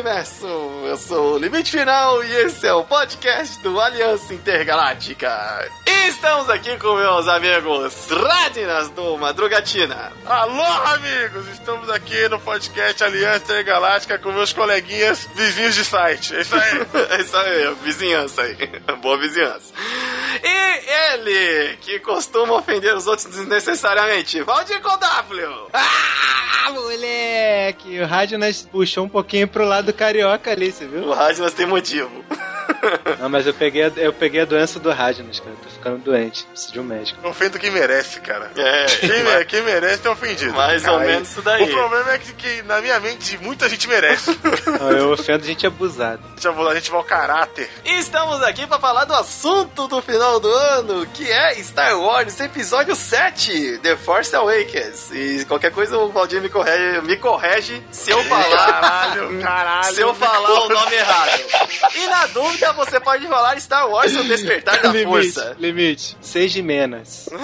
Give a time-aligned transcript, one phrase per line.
[0.00, 0.46] universo!
[0.86, 5.28] Eu sou o Limite Final e esse é o podcast do Aliança Intergaláctica.
[6.00, 10.10] E estamos aqui com meus amigos Radinas do Madrugatina.
[10.24, 10.64] Alô,
[10.94, 11.46] amigos!
[11.48, 16.34] Estamos aqui no podcast Aliança Intergaláctica com meus coleguinhas vizinhos de site.
[16.34, 16.86] É isso aí.
[17.18, 18.56] é isso aí, vizinhança aí.
[19.02, 19.74] Boa vizinhança.
[20.42, 25.66] E ele, que costuma ofender os outros desnecessariamente, Valdir W.
[25.74, 28.00] Ah, moleque!
[28.00, 31.02] O Radnas puxou um pouquinho pro lado carioca ali, você viu?
[31.02, 32.24] O Radnas tem motivo.
[33.18, 35.56] Não, mas eu peguei, a, eu peguei a doença do Radnas, cara.
[35.62, 36.44] Tô ficando doente.
[36.46, 37.26] Preciso de um médico.
[37.26, 38.50] Ofendo quem merece, cara.
[38.56, 38.86] É.
[38.86, 39.44] Quem, mas...
[39.46, 40.54] quem merece é ofendido.
[40.54, 41.62] Mais cara, ou menos isso daí.
[41.62, 44.38] O problema é que, que, na minha mente, muita gente merece.
[44.80, 46.20] Não, eu ofendo gente abusada.
[46.70, 47.68] A gente mau caráter.
[47.84, 52.40] E estamos aqui para falar do assunto do final do ano, que é Star Wars
[52.40, 55.10] Episódio 7, The Force Awakens.
[55.12, 58.56] E qualquer coisa o Valdir me correge, me correge se eu falar.
[58.56, 59.94] Caralho, caralho.
[59.94, 61.40] Se eu falar o nome errado.
[61.94, 65.56] E na dúvida, você pode falar Star Wars o Despertar da limite, Força.
[65.58, 66.16] Limite.
[66.20, 67.28] Seis de menos.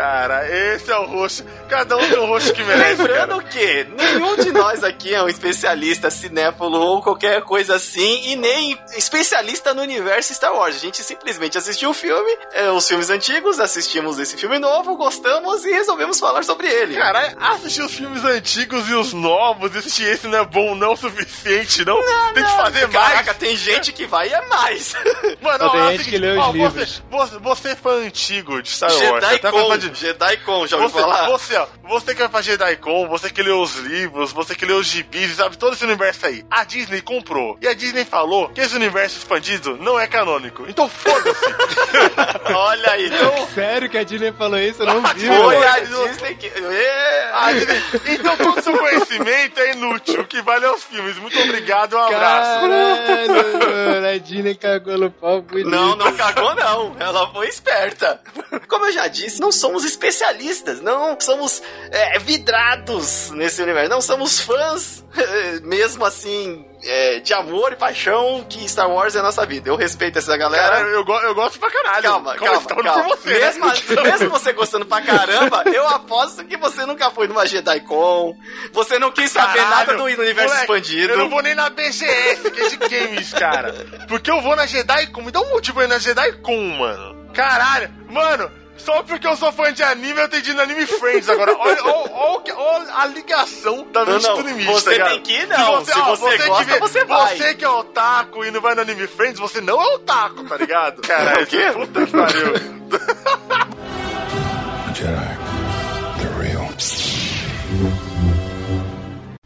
[0.00, 1.44] Cara, esse é o rosto.
[1.68, 3.02] Cada um tem um rosto que merece.
[3.02, 3.48] Lembrando cara.
[3.50, 8.78] que nenhum de nós aqui é um especialista cinéfilo ou qualquer coisa assim, e nem
[8.96, 10.76] especialista no universo Star Wars.
[10.76, 15.66] A gente simplesmente assistiu o filme, é, os filmes antigos, assistimos esse filme novo, gostamos
[15.66, 16.94] e resolvemos falar sobre ele.
[16.94, 20.96] Cara, assistir os filmes antigos e os novos, assistir esse não é bom não o
[20.96, 21.99] suficiente, não.
[22.04, 22.92] Não tem que fazer não.
[22.92, 23.08] mais.
[23.10, 24.94] Caraca, tem gente que vai e é mais.
[25.40, 27.02] Mano, tem ó, gente seguinte, que lê os ó, livros.
[27.10, 29.24] Você, você, foi antigo de Star Jedi Wars.
[29.24, 29.94] Até Con, de...
[29.94, 31.26] Jedi Con, já ouviu você, falar?
[31.28, 34.64] Você, ó, você que vai pra Jedi Con, você que lê os livros, você que
[34.64, 36.44] lê os gibis, sabe todo esse universo aí.
[36.50, 37.58] A Disney comprou.
[37.60, 40.64] E a Disney falou que esse universo expandido não é canônico.
[40.68, 41.44] Então foda-se.
[42.54, 43.06] Olha aí.
[43.06, 43.48] Então...
[43.54, 44.82] Sério que a Disney falou isso?
[44.82, 45.26] Eu não vi.
[45.26, 46.46] Foi a Disney que...
[46.46, 47.30] É.
[47.32, 47.82] A Disney...
[48.06, 50.20] Então todo o seu conhecimento é inútil.
[50.20, 51.16] O que vale é os filmes.
[51.18, 52.60] Muito obrigado, um abraço.
[52.60, 55.68] Caralho, a Disney cagou no pau bonito.
[55.68, 56.96] Não, não cagou não.
[56.98, 58.20] Ela foi esperta.
[58.68, 64.40] Como eu já disse, não somos especialistas, não somos é, vidrados nesse universo, não somos
[64.40, 65.04] fãs,
[65.62, 69.68] mesmo assim, é, de amor e paixão que Star Wars é a nossa vida.
[69.68, 70.76] Eu respeito essa galera.
[70.76, 72.02] Cara, eu, eu gosto pra caralho.
[72.02, 73.02] Calma, calma, calma.
[73.02, 74.02] Por você, mesmo, né?
[74.04, 78.36] mesmo você gostando pra caramba, eu aposto que você nunca foi numa Jedi Con,
[78.72, 81.12] você não quis saber Caralho, nada do universo moleque, expandido.
[81.12, 83.74] Eu não vou nem na BGS, que é de games, cara.
[84.08, 85.22] Porque eu vou na Jedi Con.
[85.22, 87.20] Me dá um motivo aí na Jedi Con, mano.
[87.32, 88.50] Caralho, mano,
[88.84, 91.54] só porque eu sou fã de anime, eu tenho de ir no Anime Friends agora.
[91.56, 94.66] Olha, olha, olha, a ligação da mente não, do limite.
[94.66, 95.84] Você tá tem que ir, não.
[95.84, 97.36] Se você, ó, você gosta, vê, você vai.
[97.36, 100.56] Você que é otaku e não vai no Anime Friends, você não é otaku, tá
[100.56, 101.02] ligado?
[101.02, 101.70] Caralho, o quê?
[101.72, 102.54] Puta que pariu.
[104.94, 105.39] Jedi.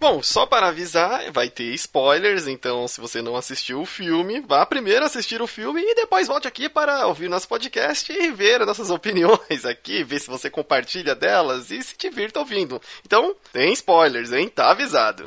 [0.05, 4.67] Bom, só para avisar, vai ter spoilers, então se você não assistiu o filme, vá
[4.67, 8.91] primeiro assistir o filme e depois volte aqui para ouvir nosso podcast e ver nossas
[8.93, 12.83] opiniões aqui, ver se você compartilha delas e se divirta ouvindo.
[13.03, 14.47] Então, tem spoilers, hein?
[14.47, 15.25] Tá avisado.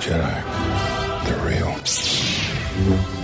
[0.00, 0.42] Jedi.
[1.46, 3.19] Real.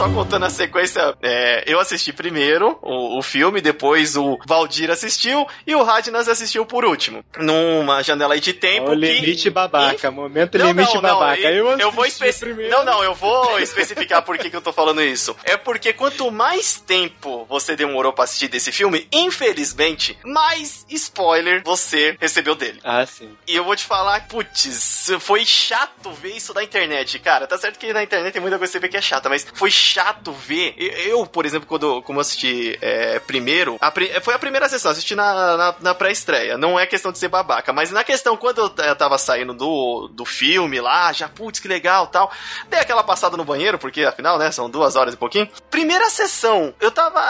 [0.00, 5.46] Só contando a sequência, é, eu assisti primeiro o, o, filme, depois o Valdir assistiu
[5.66, 7.22] e o Radnas assistiu por último.
[7.36, 8.92] Numa janela aí de tempo.
[8.92, 9.50] O limite que...
[9.50, 11.42] babaca, momento não, limite não, babaca.
[11.42, 12.70] Não, eu, eu vou especificar.
[12.70, 15.36] Não, não, eu vou especificar por que, que eu tô falando isso.
[15.44, 22.16] É porque quanto mais tempo você demorou pra assistir desse filme, infelizmente, mais spoiler você
[22.18, 22.80] recebeu dele.
[22.82, 23.36] Ah, sim.
[23.46, 27.46] E eu vou te falar, putz, foi chato ver isso na internet, cara.
[27.46, 29.46] Tá certo que na internet tem muita coisa que você vê que é chata, mas
[29.52, 29.89] foi chato
[30.32, 30.74] ver.
[30.78, 35.56] Eu, por exemplo, quando como assisti é, primeiro, a, foi a primeira sessão, assisti na,
[35.56, 36.56] na, na pré-estreia.
[36.56, 40.08] Não é questão de ser babaca, mas na questão, quando eu, eu tava saindo do,
[40.12, 42.30] do filme lá, já, putz, que legal tal.
[42.68, 45.48] Dei aquela passada no banheiro, porque afinal, né, são duas horas e pouquinho.
[45.70, 47.20] Primeira sessão, eu tava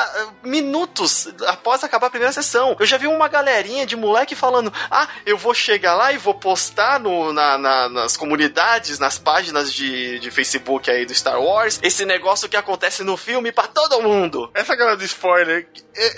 [0.42, 2.76] minutos após acabar a primeira sessão.
[2.78, 6.34] Eu já vi uma galerinha de moleque falando: ah, eu vou chegar lá e vou
[6.34, 11.78] postar no, na, na, nas comunidades, nas páginas de, de Facebook aí do Star Wars,
[11.82, 14.50] esse negócio que acontece no filme para todo mundo.
[14.52, 15.68] Essa galera do spoiler,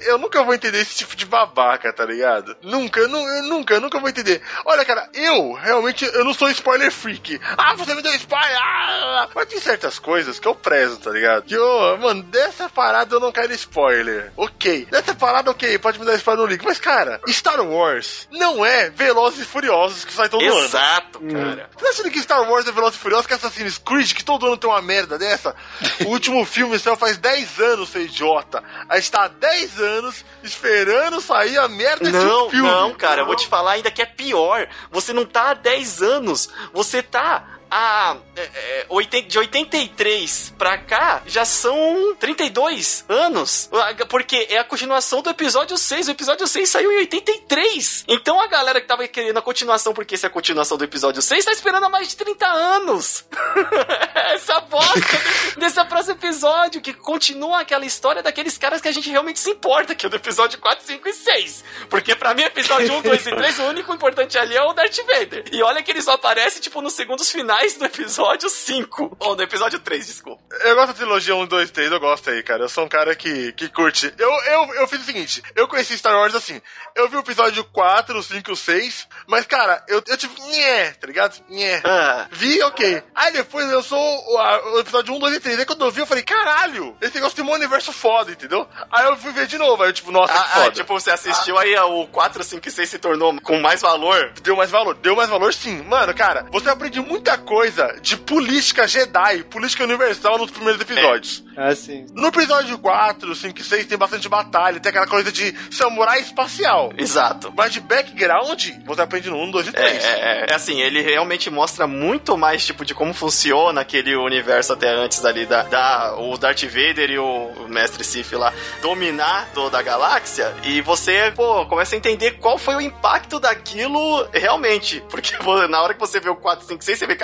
[0.06, 2.56] eu nunca vou entender esse tipo de babaca, tá ligado?
[2.62, 4.43] Nunca, nunca, nunca vou entender.
[4.64, 7.40] Olha, cara, eu realmente eu não sou spoiler freak.
[7.56, 8.58] Ah, você me deu spoiler!
[8.58, 11.44] Ah, mas tem certas coisas que eu prezo, tá ligado?
[11.44, 14.32] Que, oh, mano, dessa parada eu não quero spoiler.
[14.37, 14.87] Ok.
[14.90, 16.64] Dessa parada, ok, pode me dar spoiler no link.
[16.64, 20.64] Mas, cara, Star Wars não é Velozes e Furiosos que sai todo Exato, ano.
[20.64, 21.70] Exato, cara.
[21.76, 24.46] Você tá achando que Star Wars é Velozes e Furiosos que Assassin's Creed, que todo
[24.46, 25.55] ano tem uma merda dessa?
[26.12, 28.62] Último filme saiu faz 10 anos, seu idiota.
[28.87, 32.69] A gente tá há 10 anos esperando sair a merda Não, desse filme.
[32.70, 34.69] não, cara, eu vou te falar ainda que é pior.
[34.91, 40.77] Você não tá há 10 anos, você tá a é, é, 80 de 83 pra
[40.77, 43.71] cá já são 32 anos.
[44.11, 46.09] Porque é a continuação do episódio 6.
[46.09, 48.05] O episódio 6 saiu em 83.
[48.07, 51.23] Então a galera que tava querendo a continuação, porque essa é a continuação do episódio
[51.23, 53.25] 6, tá esperando há mais de 30 anos.
[54.35, 59.09] Essa bosta desse, desse próximo episódio, que continua aquela história daqueles caras que a gente
[59.09, 61.65] realmente se importa, que é do episódio 4, 5 e 6.
[61.89, 64.99] Porque pra mim, episódio 1, 2 e 3, o único importante ali é o Darth
[65.07, 65.45] Vader.
[65.51, 69.17] E olha que ele só aparece, tipo, nos segundos finais do episódio 5.
[69.20, 70.43] Ou do episódio 3, desculpa.
[70.64, 72.64] Eu gosto da trilogia 1, 2, 3, eu gosto aí, cara.
[72.64, 74.12] Eu sou um cara que, que curte.
[74.19, 76.61] Eu, eu, eu fiz o seguinte, eu conheci Star Wars assim.
[76.94, 80.32] Eu vi o episódio 4, 5, 6, mas, cara, eu, eu tive.
[80.43, 81.37] Nhé, tá ligado?
[81.49, 81.81] Nhé.
[81.85, 82.26] Ah.
[82.31, 83.03] Vi, ok.
[83.14, 85.58] Aí depois eu sou o, o episódio 1, 2 e 3.
[85.61, 88.69] Aí quando eu vi, eu falei, caralho, esse negócio tem um universo foda, entendeu?
[88.91, 90.67] Aí eu fui ver de novo, aí eu, tipo, nossa, que Ah, foda.
[90.67, 94.32] ah, tipo, você assistiu aí o 4, 5 e 6 se tornou com mais valor.
[94.43, 95.82] Deu mais valor, deu mais valor sim.
[95.82, 97.52] Mano, cara, você aprende muita coisa
[98.01, 101.45] de política Jedi, política universal nos primeiros episódios.
[101.57, 102.07] Ah, sim.
[102.15, 106.93] No episódio 4, 5 e 6 tem bastante batalha, tem aquela coisa de samurai espacial.
[106.97, 107.53] Exato.
[107.57, 110.05] Mas de background, você aprende no 1, 2 e É, 3.
[110.05, 114.73] é, é, é assim, ele realmente mostra muito mais, tipo, de como funciona aquele universo
[114.73, 119.49] até antes ali da, da o Darth Vader e o, o Mestre Sif lá dominar
[119.55, 125.03] toda a galáxia e você, pô, começa a entender qual foi o impacto daquilo realmente,
[125.11, 127.15] porque pô, na hora que você vê o 4, 5, 6, você vê,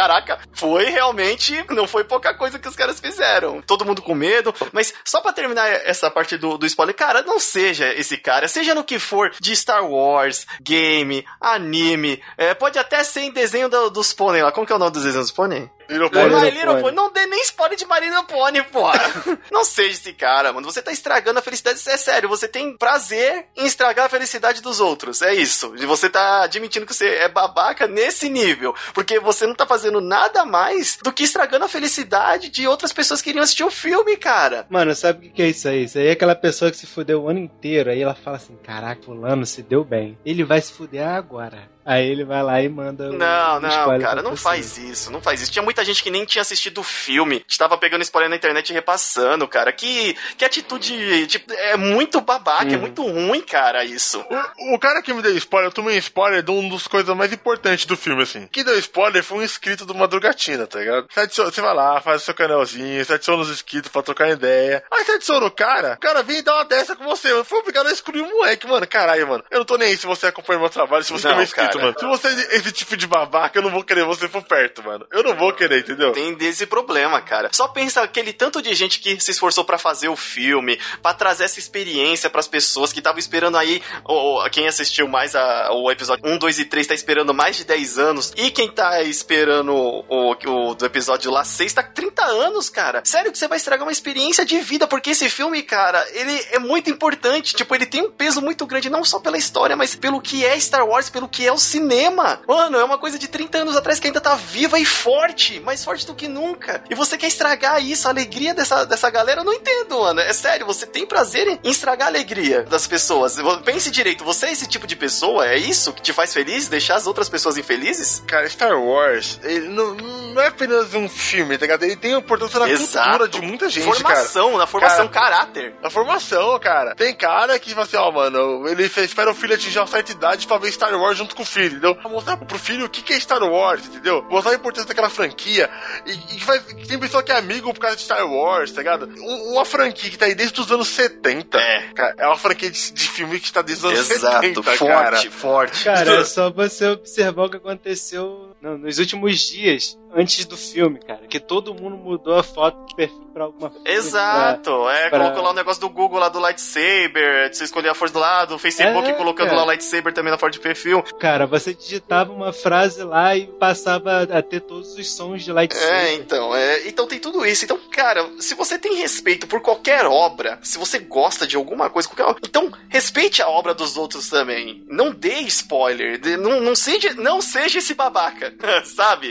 [0.53, 3.61] foi realmente, não foi pouca coisa que os caras fizeram.
[3.63, 7.39] Todo mundo com medo, mas só pra terminar essa parte do, do spoiler, cara, não
[7.41, 13.03] seja esse cara, seja no que for de Star Wars, game, anime, é, pode até
[13.05, 14.53] ser em desenho do- dos pônei lá.
[14.53, 15.71] Como que é o nome dos desenhos dos pônei?
[15.89, 16.35] Little My Pony.
[16.35, 16.83] My Little Pony.
[16.83, 16.97] Pony.
[16.97, 19.01] Não dê nem spoiler de My Little Pony, porra.
[19.51, 20.71] não seja esse cara, mano.
[20.71, 21.81] Você tá estragando a felicidade.
[21.87, 25.23] É sério, você tem prazer em estragar a felicidade dos outros.
[25.23, 25.75] É isso.
[25.77, 28.75] E você tá admitindo que você é babaca nesse nível.
[28.93, 33.23] Porque você não tá fazendo nada mais do que estragando a felicidade de outras pessoas
[33.23, 34.67] que iriam assistir o filme, cara.
[34.69, 35.85] Mano, sabe o que que é isso aí?
[35.85, 37.91] Isso aí é aquela pessoa que se fudeu o ano inteiro.
[37.91, 40.19] Aí ela fala assim: Caraca, fulano se deu bem.
[40.25, 41.69] Ele vai se fuder agora.
[41.91, 43.05] Aí ele vai lá e manda.
[43.09, 45.51] o- Não, o não, cara, não faz isso, não faz isso.
[45.51, 48.73] Tinha muita gente que nem tinha assistido o filme, estava pegando spoiler na internet e
[48.75, 49.73] repassando, cara.
[49.73, 52.81] Que, que atitude, tipo, é muito babaca, é Uhum.
[52.81, 54.23] muito ruim, cara, isso.
[54.59, 57.33] O, o cara que me deu spoiler, eu tomei spoiler de um dos coisas mais
[57.33, 58.47] importantes do filme, assim.
[58.53, 61.07] Que deu spoiler foi um inscrito do Madrugatina, tá ligado?
[61.11, 64.29] Você, adiciona- você vai lá, faz o seu canalzinho, você adiciona os inscritos pra trocar
[64.29, 64.85] ideia.
[64.93, 67.33] Aí você adiciona o cara, o cara vem e dá uma dessa com você.
[67.33, 68.87] Eu fui obrigado a excluir o moleque, mano.
[68.87, 69.45] Caralho, mano.
[69.51, 71.45] Eu não tô nem aí se você acompanha meu trabalho, se você Não, é meu
[71.45, 71.78] inscrito, cara.
[71.79, 71.95] Mano.
[71.99, 75.07] Se você é esse tipo de babaca, eu não vou querer você por perto, mano.
[75.13, 76.13] Eu não vou querer, entendeu?
[76.13, 77.49] Tem desse problema, cara.
[77.53, 81.45] Só pensa aquele tanto de gente que se esforçou pra fazer o filme, pra trazer
[81.45, 83.83] essa experiência pras pessoas que estavam esperando aí.
[84.05, 87.57] Ou, ou quem assistiu mais a- o episódio 1, 2 e 3 tá esperando mais
[87.57, 88.33] de 10 anos.
[88.37, 93.03] E quem tá esperando o, o do episódio lá 6 tá 30 anos, cara.
[93.05, 96.59] Sério que você vai estragar uma experiência de vida, porque esse filme, cara, ele é
[96.59, 97.55] muito importante.
[97.55, 100.59] Tipo, ele tem um peso muito grande, não só pela história, mas pelo que é
[100.59, 102.41] Star Wars, pelo que é o cinema.
[102.47, 105.85] Mano, é uma coisa de 30 anos atrás que ainda tá viva e forte, mais
[105.85, 106.83] forte do que nunca.
[106.91, 109.41] E você quer estragar isso, a alegria dessa, dessa galera?
[109.41, 110.21] Eu não entendo, mano.
[110.21, 113.37] É sério, você tem prazer em estragar a alegria das pessoas.
[113.65, 115.47] Pense direito, você é esse tipo de pessoa?
[115.47, 116.69] É isso que te faz feliz?
[116.69, 118.23] Deixar as outras pessoas infelizes?
[118.27, 121.83] Cara, Star Wars, ele não, não é apenas um filme, tá ligado?
[121.85, 123.09] Ele tem importância na Exato.
[123.09, 123.97] cultura de muita gente, cara.
[123.97, 125.75] formação, na formação caráter.
[125.83, 126.95] A formação, cara.
[126.95, 130.47] Tem cara que fala assim, ó, mano, ele espera o filho atingir uma certa idade
[130.47, 131.95] pra ver Star Wars junto com o filho, entendeu?
[131.95, 134.25] Pra mostrar pro filho o que é Star Wars, entendeu?
[134.31, 135.69] Mostrar a importância daquela franquia.
[136.07, 139.07] E, e faz- tem pessoa que é amigo por causa de Star Wars, tá ligado?
[139.19, 141.59] Um- uma franquia que tá aí desde os anos 70.
[141.59, 141.81] É.
[141.95, 144.87] Cara, é uma franquia de, de filme que tá desde os anos Exato, 70, forte,
[144.87, 145.31] cara.
[145.31, 145.85] forte.
[145.85, 150.99] Cara, é só você observar o que aconteceu não, nos últimos dias antes do filme,
[151.01, 151.27] cara.
[151.29, 153.89] Que todo mundo mudou a foto do perfil pra alguma coisa.
[153.89, 157.91] Exato, é, pra- colocou lá o negócio do Google lá do lightsaber, de você escolher
[157.91, 159.59] a força do lado, o Facebook É, colocando cara.
[159.59, 161.03] lá o lightsaber também na foto de perfil.
[161.21, 165.89] Cara, você digitava uma frase lá e passava a ter todos os sons de lightsaber.
[165.95, 167.65] É, então, é, então tem tudo isso.
[167.65, 172.09] Então, cara, se você tem respeito por qualquer obra, se você gosta de alguma coisa,
[172.09, 174.83] qualquer obra, então respeite a obra dos outros também.
[174.89, 178.48] Não dê spoiler, não, não, seja, não seja esse babaca,
[178.85, 179.31] sabe?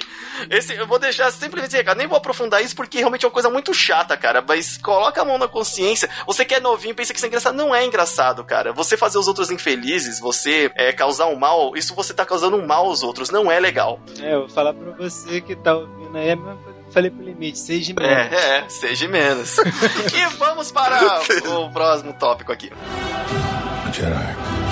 [0.49, 3.49] Esse, eu vou deixar simplesmente, cara, nem vou aprofundar isso porque realmente é uma coisa
[3.49, 4.15] muito chata.
[4.17, 6.09] cara, mas coloca a mão na consciência.
[6.25, 7.55] Você que é novinho pensa que isso é engraçado.
[7.55, 8.73] Não é engraçado, cara.
[8.73, 12.65] Você fazer os outros infelizes, você é, causar um mal, isso você tá causando um
[12.65, 13.29] mal aos outros.
[13.29, 13.99] Não é legal.
[14.21, 16.87] É, eu vou falar pra você que tá ouvindo aí, é a mesma coisa que
[16.87, 18.33] eu falei pro limite, seja menos.
[18.33, 19.57] É, é, seja menos.
[20.13, 21.21] e vamos para
[21.59, 22.71] o próximo tópico aqui.
[23.93, 24.66] Jedi.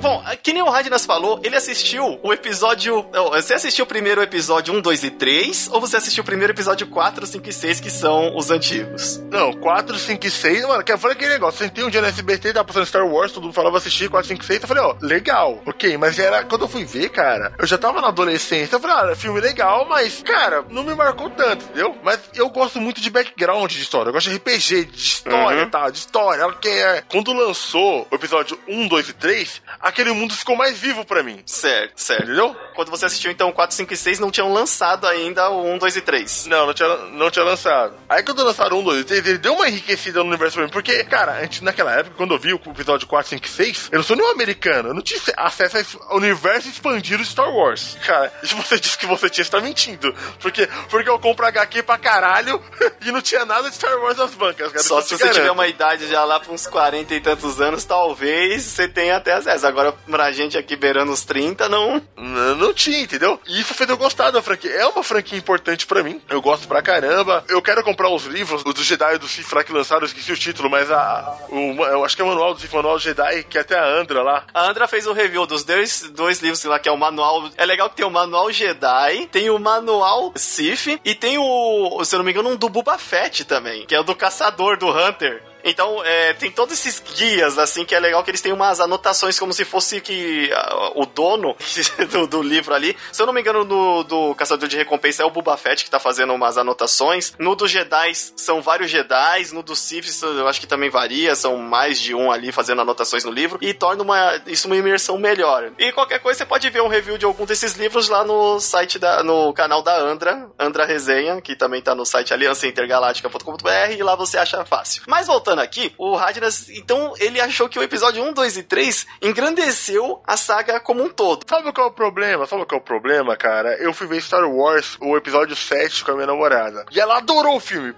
[0.00, 3.04] Bom, que nem o Radnas falou, ele assistiu o episódio.
[3.32, 5.70] Você assistiu primeiro o episódio 1, 2 e 3?
[5.72, 9.18] Ou você assistiu o primeiro episódio 4, 5 e 6, que são os antigos?
[9.28, 11.58] Não, 4, 5 e 6, mano, que falei aquele negócio.
[11.58, 14.42] Sentei um dia no SBT, tava passando Star Wars, todo mundo falava assistir 4, 5
[14.42, 14.62] e 6.
[14.62, 16.44] Eu falei, ó, legal, ok, mas era.
[16.44, 18.76] Quando eu fui ver, cara, eu já tava na adolescência.
[18.76, 21.96] Eu falei, ah, filme legal, mas, cara, não me marcou tanto, entendeu?
[22.04, 24.10] Mas eu gosto muito de background de história.
[24.10, 25.66] Eu gosto de RPG, de história Uhum.
[25.66, 26.46] e tal, de história.
[26.46, 27.02] Ok, é.
[27.10, 31.42] Quando lançou o episódio 1, 2 e 3, aquele mundo ficou mais vivo pra mim.
[31.46, 32.24] Certo, certo.
[32.24, 32.54] Entendeu?
[32.74, 35.96] Quando você assistiu, então, 4, 5 e 6, não tinham lançado ainda o 1, 2
[35.96, 36.46] e 3.
[36.46, 37.94] Não, não tinha, não tinha lançado.
[38.08, 40.70] Aí quando lançaram um, dois, três, ele deu uma enriquecida no universo pra mim.
[40.70, 43.98] Porque, cara, antes, naquela época, quando eu vi o episódio 4, 5 e 6, eu
[43.98, 44.90] não sou nenhum americano.
[44.90, 47.96] Eu não tinha acesso ao universo expandido de Star Wars.
[48.04, 50.14] Cara, se você disse que você tinha, você tá mentindo.
[50.40, 52.62] Porque, porque eu compro HQ pra caralho
[53.04, 54.84] e não tinha nada de Star Wars nas bancas, cara.
[54.84, 55.54] Só se você te tiver garanto.
[55.54, 59.66] uma idade já lá pra uns 40 e tantos anos, talvez você tenha até acesso.
[59.66, 62.02] Agora, pra gente aqui beirando os 30, não.
[62.16, 63.40] Não, não tinha, entendeu?
[63.46, 64.70] E isso fez eu gostar da franquia.
[64.70, 66.20] É uma franquia importante pra mim.
[66.28, 67.44] Eu gosto pra caramba.
[67.48, 70.32] Eu quero comprar os livros, os do Jedi e do Sith lá que lançaram, esqueci
[70.32, 71.36] o título, mas a.
[71.48, 73.78] O, eu acho que é o manual do Sith, manual do Jedi, que é até
[73.78, 74.44] a Andra lá.
[74.52, 77.50] A Andra fez o review dos dois, dois livros lá, que é o manual.
[77.56, 82.14] É legal que tem o manual Jedi, tem o manual Sith e tem o, se
[82.14, 84.88] eu não me engano, um do Boba Fett também, que é o do caçador do
[84.88, 85.47] Hunter.
[85.64, 89.38] Então, é, tem todos esses guias, assim, que é legal que eles têm umas anotações
[89.38, 91.56] como se fosse que ah, o dono
[92.10, 92.96] do, do livro ali.
[93.12, 95.90] Se eu não me engano, no do Caçador de Recompensa é o Boba Fett que
[95.90, 97.32] tá fazendo umas anotações.
[97.38, 99.52] No dos Jedi são vários Jedi.
[99.52, 103.24] No do Sith eu acho que também varia, são mais de um ali fazendo anotações
[103.24, 103.58] no livro.
[103.60, 105.72] E torna uma, isso uma imersão melhor.
[105.78, 108.98] E qualquer coisa você pode ver um review de algum desses livros lá no site
[108.98, 114.14] da, no canal da Andra, Andra Resenha, que também tá no site aliançaintergaláctica.com.br e lá
[114.14, 115.02] você acha fácil.
[115.06, 119.06] Mas voltando aqui, o Radnas, então ele achou que o episódio 1, 2 e 3
[119.22, 121.44] engrandeceu a saga como um todo.
[121.48, 122.46] Sabe qual é o problema?
[122.46, 123.76] Sabe qual é o problema, cara?
[123.76, 126.84] Eu fui ver Star Wars, o episódio 7 com a minha namorada.
[126.90, 127.94] E ela adorou o filme.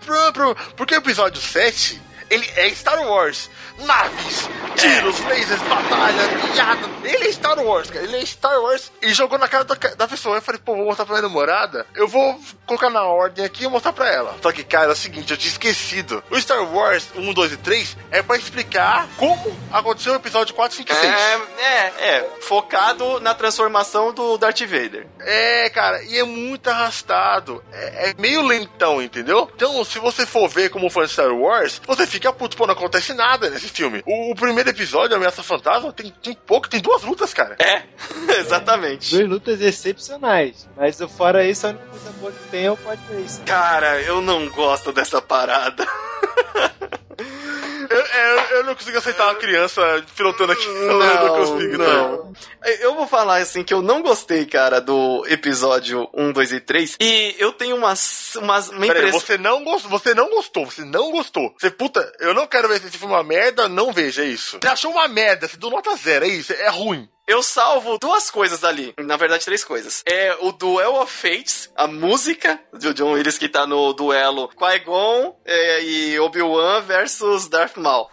[0.77, 3.51] Porque o episódio 7, ele é Star Wars.
[3.81, 6.23] Naves, tiros, lasers, batalha,
[6.53, 6.89] piada.
[7.03, 8.05] Ele é Star Wars, cara.
[8.05, 8.93] Ele é Star Wars.
[9.03, 10.37] E jogou na cara da, da pessoa.
[10.37, 11.87] Eu falei, pô, vou mostrar pra minha namorada.
[11.95, 14.37] Eu vou colocar na ordem aqui e mostrar pra ela.
[14.41, 16.23] Só que, cara, é o seguinte, eu tinha esquecido.
[16.31, 20.77] O Star Wars 1, 2 e 3 é pra explicar como aconteceu o episódio 4,
[20.77, 21.13] 5 e 6.
[21.13, 25.07] É, é, é, focado na transformação do Darth Vader.
[25.21, 27.65] É, cara, e é muito arrastado.
[27.73, 29.51] É, é meio lentão, entendeu?
[29.57, 32.75] Então, se você for ver como fã de Star Wars, você fica puto, pô, não
[32.75, 34.03] acontece nada nesse filme.
[34.07, 37.57] O, o primeiro episódio, Ameaça Fantasma, tem, tem pouco, tem duas lutas, cara.
[37.59, 37.83] É,
[38.39, 39.17] exatamente.
[39.17, 40.69] Duas lutas excepcionais.
[40.77, 43.45] Mas fora isso, a única coisa boa que tem é o Pod Racer.
[43.45, 45.87] Cara, eu não gosto dessa parada.
[47.91, 49.83] Eu, eu, eu não consigo aceitar uma criança
[50.17, 50.65] pilotando aqui.
[50.65, 52.33] eu não consigo, não.
[52.81, 56.97] Eu vou falar assim que eu não gostei, cara, do episódio 1, 2 e 3.
[57.01, 57.93] E eu tenho uma,
[58.37, 59.21] uma, uma Peraí, impressão.
[59.21, 61.53] você não gostou, você não gostou, você não gostou.
[61.59, 64.27] Você, puta, eu não quero ver se esse filme é uma merda, não veja é
[64.27, 64.59] isso.
[64.63, 67.09] Você achou uma merda, você deu nota zero, é isso, é ruim.
[67.27, 68.93] Eu salvo duas coisas ali.
[68.99, 70.03] Na verdade, três coisas.
[70.07, 75.37] É o Duel of Fates, a música do John Willis que tá no duelo Qui-Gon
[75.45, 78.11] é, e Obi-Wan versus Darth Maul.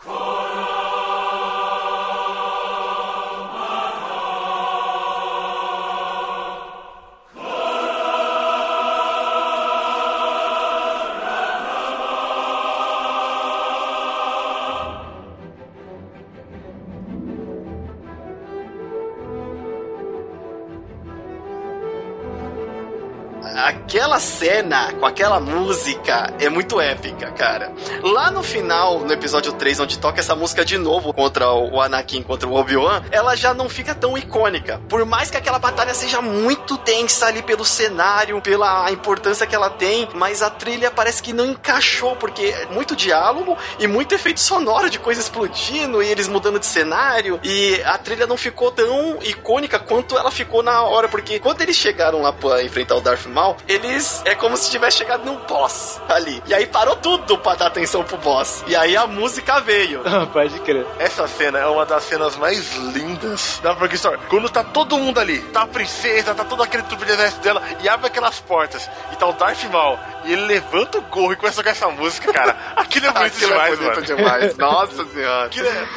[23.67, 27.73] Aquela cena com aquela música é muito épica, cara.
[28.01, 32.23] Lá no final, no episódio 3, onde toca essa música de novo contra o Anakin,
[32.23, 34.79] contra o Obi-Wan, ela já não fica tão icônica.
[34.87, 39.69] Por mais que aquela batalha seja muito tensa ali pelo cenário, pela importância que ela
[39.69, 44.39] tem, mas a trilha parece que não encaixou, porque é muito diálogo e muito efeito
[44.39, 49.17] sonoro de coisa explodindo e eles mudando de cenário, e a trilha não ficou tão
[49.23, 53.25] icônica quanto ela ficou na hora, porque quando eles chegaram lá pra enfrentar o Darth
[53.25, 56.41] Maul, eles é como se tivesse chegado num boss ali.
[56.45, 58.63] E aí parou tudo pra dar atenção pro boss.
[58.67, 60.01] E aí a música veio.
[60.05, 60.85] Ah, Pode crer.
[60.99, 64.19] Essa cena é uma das cenas mais lindas da Frank Story.
[64.29, 67.61] Quando tá todo mundo ali, tá a princesa, tá todo aquele trupe de exército dela,
[67.81, 71.35] e abre aquelas portas, e tá o Darth Maul, e ele levanta o gorro e
[71.35, 72.55] começa a tocar essa música, cara.
[72.75, 74.05] Aquilo é bonito Aquilo demais, é bonito mano.
[74.05, 74.57] demais.
[74.57, 75.45] Nossa senhora.
[75.45, 75.87] Aquilo é,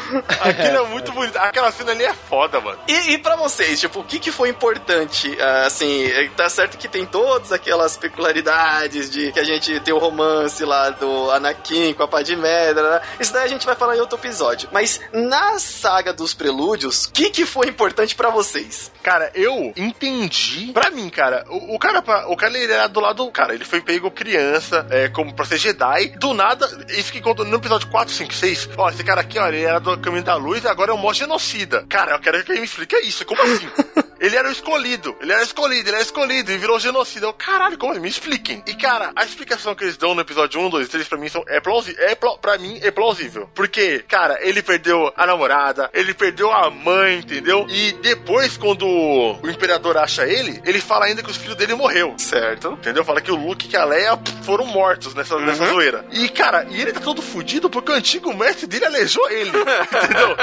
[0.41, 1.37] aquilo é muito bonito.
[1.37, 2.79] Aquela cena ali é foda, mano.
[2.87, 5.37] E, e pra vocês, tipo, o que, que foi importante?
[5.41, 7.05] ah, assim, é, tá certo que tem
[7.51, 12.09] todas aquelas peculiaridades de que a gente tem o romance lá do Anakin com a
[12.09, 13.01] Padmé, né?
[13.19, 14.69] isso daí a gente vai falar em outro episódio.
[14.73, 18.93] Mas na saga dos prelúdios, o que, que foi importante pra vocês?
[19.03, 20.73] Cara, eu entendi.
[20.73, 23.55] Pra mim, cara, o, o cara, o cara ele era do lado do cara.
[23.55, 26.09] Ele foi pego criança, é, como pra ser Jedi.
[26.19, 28.69] Do nada, isso que conta no episódio 4, 5, 6.
[28.77, 30.99] Ó, esse cara aqui, ó, ele era do caminho da luz e agora é um
[30.99, 31.85] mó genocida.
[31.89, 33.25] Cara, eu quero que ele me explique isso.
[33.25, 33.69] Como assim?
[34.21, 37.25] Ele era o escolhido, ele era escolhido, ele era escolhido e virou genocida.
[37.25, 38.01] Eu, caralho, como assim?
[38.01, 38.63] Me expliquem.
[38.67, 41.43] E, cara, a explicação que eles dão no episódio 1, 2, 3, pra mim, são,
[41.49, 42.05] é plausível.
[42.05, 43.49] É, pla- pra mim, é plausível.
[43.55, 47.67] Porque, cara, ele perdeu a namorada, ele perdeu a mãe, entendeu?
[47.69, 52.15] E depois, quando o imperador acha ele, ele fala ainda que os filhos dele morreu.
[52.19, 52.73] Certo?
[52.73, 53.05] Entendeu?
[53.05, 56.05] Fala que o Luke e a Leia foram mortos nessa, nessa zoeira.
[56.13, 59.51] E, cara, e ele tá todo fudido porque o antigo mestre dele aleijou ele.
[59.57, 60.37] entendeu?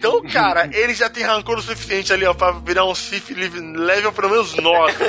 [0.00, 2.94] Então, cara, ele já tem rancor o suficiente ali, ó, pra virar um
[3.36, 4.94] live- level pelo menos 9.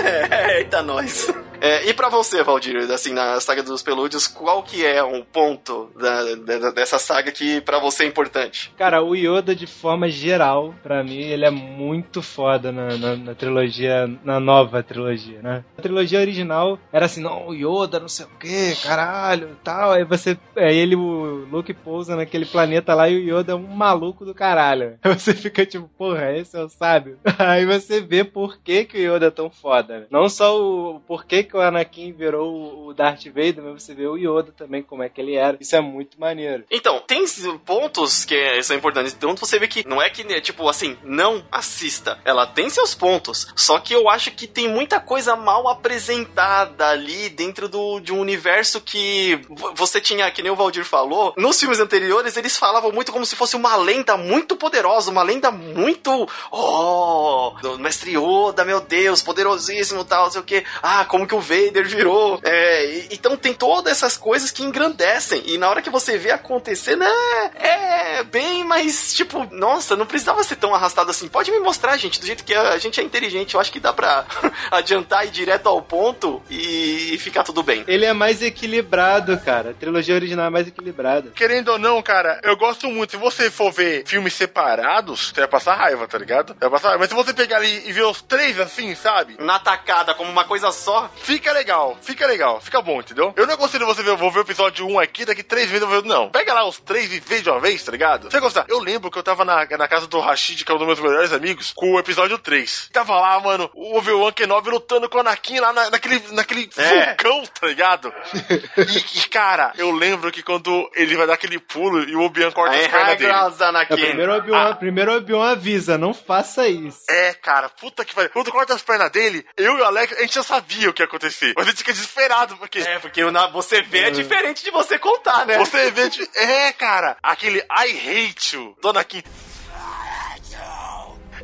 [0.57, 1.29] Eita, nós.
[1.61, 5.91] É, e pra você, Valdir, assim, na saga dos pelúdios, qual que é um ponto
[5.95, 8.73] da- da- dessa saga que pra você é importante?
[8.77, 13.35] Cara, o Yoda, de forma geral, pra mim, ele é muito foda na, na, na
[13.35, 15.63] trilogia, na nova trilogia, né?
[15.77, 19.91] A trilogia original era assim, não, o Yoda, não sei o que, caralho, tal.
[19.91, 23.67] Aí você, aí ele, o Luke pousa naquele planeta lá e o Yoda é um
[23.67, 24.97] maluco do caralho.
[25.03, 27.19] Aí você fica tipo, porra, esse é o sábio.
[27.37, 30.05] Aí você vê por que, que o Yoda é tão foda, né?
[30.09, 34.17] Não só o porquê que o Anakin virou o Darth Vader, mas você vê o
[34.17, 35.57] Yoda também, como é que ele era.
[35.59, 36.63] Isso é muito maneiro.
[36.69, 37.21] Então, tem
[37.65, 39.13] pontos que são importantes.
[39.13, 42.19] Então você vê que não é que, né, tipo, assim, não assista.
[42.25, 43.47] Ela tem seus pontos.
[43.55, 48.19] Só que eu acho que tem muita coisa mal apresentada ali dentro do, de um
[48.19, 51.33] universo que vo- você tinha, que nem o Valdir falou.
[51.37, 55.51] Nos filmes anteriores, eles falavam muito como se fosse uma lenda muito poderosa, uma lenda
[55.51, 56.27] muito.
[56.51, 60.63] Oh, do mestre Yoda, meu Deus, poderosíssimo tal, não sei o que.
[60.81, 62.39] Ah, como que o Vader virou.
[62.43, 65.43] É, e- então tem todas essas coisas que engrandecem.
[65.45, 67.09] E na hora que você vê acontecer, né?
[67.55, 71.27] É bem, mas tipo, nossa, não precisava ser tão arrastado assim.
[71.27, 73.55] Pode me mostrar, gente, do jeito que a gente é inteligente.
[73.55, 74.25] Eu acho que dá pra
[74.71, 77.83] adiantar e ir direto ao ponto e ficar tudo bem.
[77.87, 79.71] Ele é mais equilibrado, cara.
[79.71, 81.31] A trilogia original é mais equilibrada.
[81.31, 83.11] Querendo ou não, cara, eu gosto muito.
[83.11, 86.55] Se você for ver filmes separados, você vai passar raiva, tá ligado?
[86.59, 86.99] Vai passar raiva.
[87.01, 89.35] Mas se você pegar ali e ver os três assim, sabe?
[89.39, 93.33] Na tacada, como uma coisa só, Fica legal, fica legal, fica bom, entendeu?
[93.37, 95.87] Eu não aconselho você ver, vou ver o episódio 1 aqui, daqui três vezes eu
[95.87, 96.07] vou ver.
[96.07, 96.29] Não.
[96.29, 98.23] Pega lá os três e vê de uma vez, tá ligado?
[98.23, 98.65] Você vai gostar.
[98.67, 100.99] Eu lembro que eu tava na, na casa do Rashid, que é um dos meus
[100.99, 102.89] melhores amigos, com o episódio 3.
[102.91, 107.05] Tava lá, mano, o Obi-Wan Kenobi lutando com o Anakin lá na- naquele, naquele É.
[107.07, 108.13] vulcão, tá ligado?
[109.13, 112.51] e, e, cara, eu lembro que quando ele vai dar aquele pulo e o Obi-Wan
[112.51, 113.31] corta aí as pernas dele.
[113.31, 113.95] regras, É, Anakin.
[113.95, 117.03] primeiro Obi-Wan primeiro Obi-Wan avisa, não faça isso.
[117.09, 118.29] É, cara, puta que pariu.
[118.31, 121.01] Quando corta as pernas dele, eu e o Alex, a gente já sabia o que
[121.01, 121.20] ia acontecer.
[121.55, 124.97] Mas a gente fica desesperado, porque É, porque na- você vê é diferente de você
[124.99, 125.57] contar, né?
[125.57, 129.23] Você vê, de- é, cara, aquele I hate you, Dona Kim.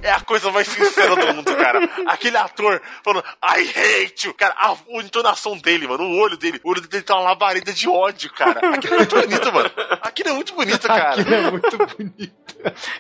[0.04, 1.80] É a coisa mais sincera do mundo, cara.
[2.06, 3.62] Aquele ator falando I
[4.06, 4.34] hate you.
[4.36, 7.74] Cara, a, a entonação dele, mano, o olho dele, o olho dele tá uma labareda
[7.74, 8.76] de ódio, cara.
[8.76, 9.72] Aquilo é muito bonito, mano.
[10.04, 11.10] Aquilo é muito bonito, cara.
[11.14, 12.36] Aquilo é muito bonito.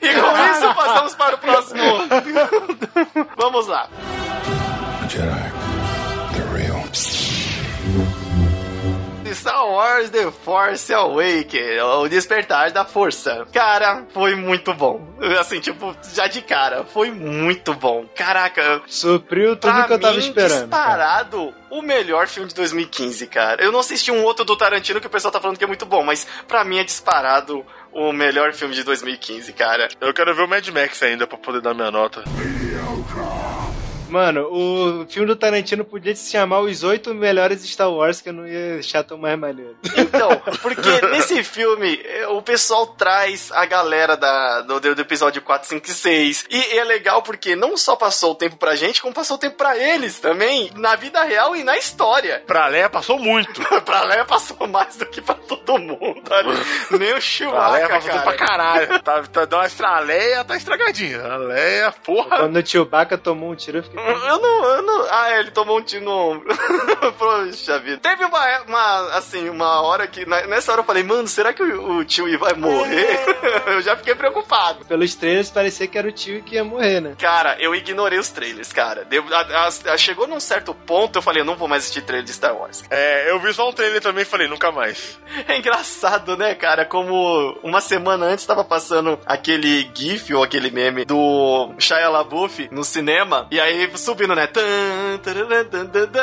[0.02, 1.84] E com isso, passamos para o próximo.
[3.38, 3.88] Vamos lá.
[5.08, 5.77] Jedi.
[9.34, 13.46] Star Wars The Force Awakens, o despertar da força.
[13.54, 15.08] Cara, foi muito bom.
[15.40, 18.06] Assim, tipo, já de cara, foi muito bom.
[18.16, 20.70] Caraca, Supriu tudo pra que eu tava mim, esperando.
[20.70, 20.86] cara.
[20.94, 23.63] disparado, o melhor filme de 2015, cara.
[23.63, 25.86] Eu não assisti um outro do Tarantino que o pessoal tá falando que é muito
[25.86, 29.88] bom, mas pra mim é disparado o melhor filme de 2015, cara.
[30.00, 32.24] Eu quero ver o Mad Max ainda pra poder dar minha nota.
[34.10, 38.34] Mano, o filme do Tarantino podia se chamar Os Oito Melhores Star Wars, que eu
[38.34, 39.76] não ia achar tão mais maneiro.
[39.98, 40.30] Então,
[40.62, 45.86] porque nesse filme eh, o pessoal traz a galera da, do, do episódio 4, 5
[45.86, 46.46] e 6.
[46.50, 49.58] E é legal porque não só passou o tempo pra gente, como passou o tempo
[49.58, 52.43] pra eles também, na vida real e na história.
[52.48, 53.62] Pra Leia passou muito.
[53.84, 56.98] pra Leia passou mais do que pra todo mundo ali.
[56.98, 58.22] Nem o Chewbacca, Leia passou cara.
[58.22, 59.00] pra caralho.
[59.04, 59.88] Tá, tá, dá uma estra...
[59.89, 61.22] A Leia tá estragadinha.
[61.22, 62.38] A Leia, porra.
[62.38, 63.97] Quando o Chewbacca tomou um tiro, eu fiquei.
[63.98, 65.08] Eu não, eu não.
[65.10, 66.48] Ah, é, ele tomou um tiro no ombro.
[67.18, 67.98] Poxa vida.
[67.98, 70.26] Teve uma, uma, assim, uma hora que.
[70.26, 73.20] Nessa hora eu falei, mano, será que o, o tio vai morrer?
[73.68, 74.86] eu já fiquei preocupado.
[74.86, 77.16] Pelos trailers parecia que era o tio que ia morrer, né?
[77.18, 79.04] Cara, eu ignorei os trailers, cara.
[79.06, 82.02] Deu- a- a- a- chegou num certo ponto, eu falei, eu não vou mais assistir
[82.02, 82.84] trailer de Star Wars.
[82.90, 85.20] É, eu vi só um trailer também e falei, nunca mais.
[85.48, 86.86] É engraçado, né, cara?
[86.86, 92.84] Como uma semana antes tava passando aquele GIF ou aquele meme do Shia LaBeouf no
[92.84, 94.47] cinema, e aí subindo, né?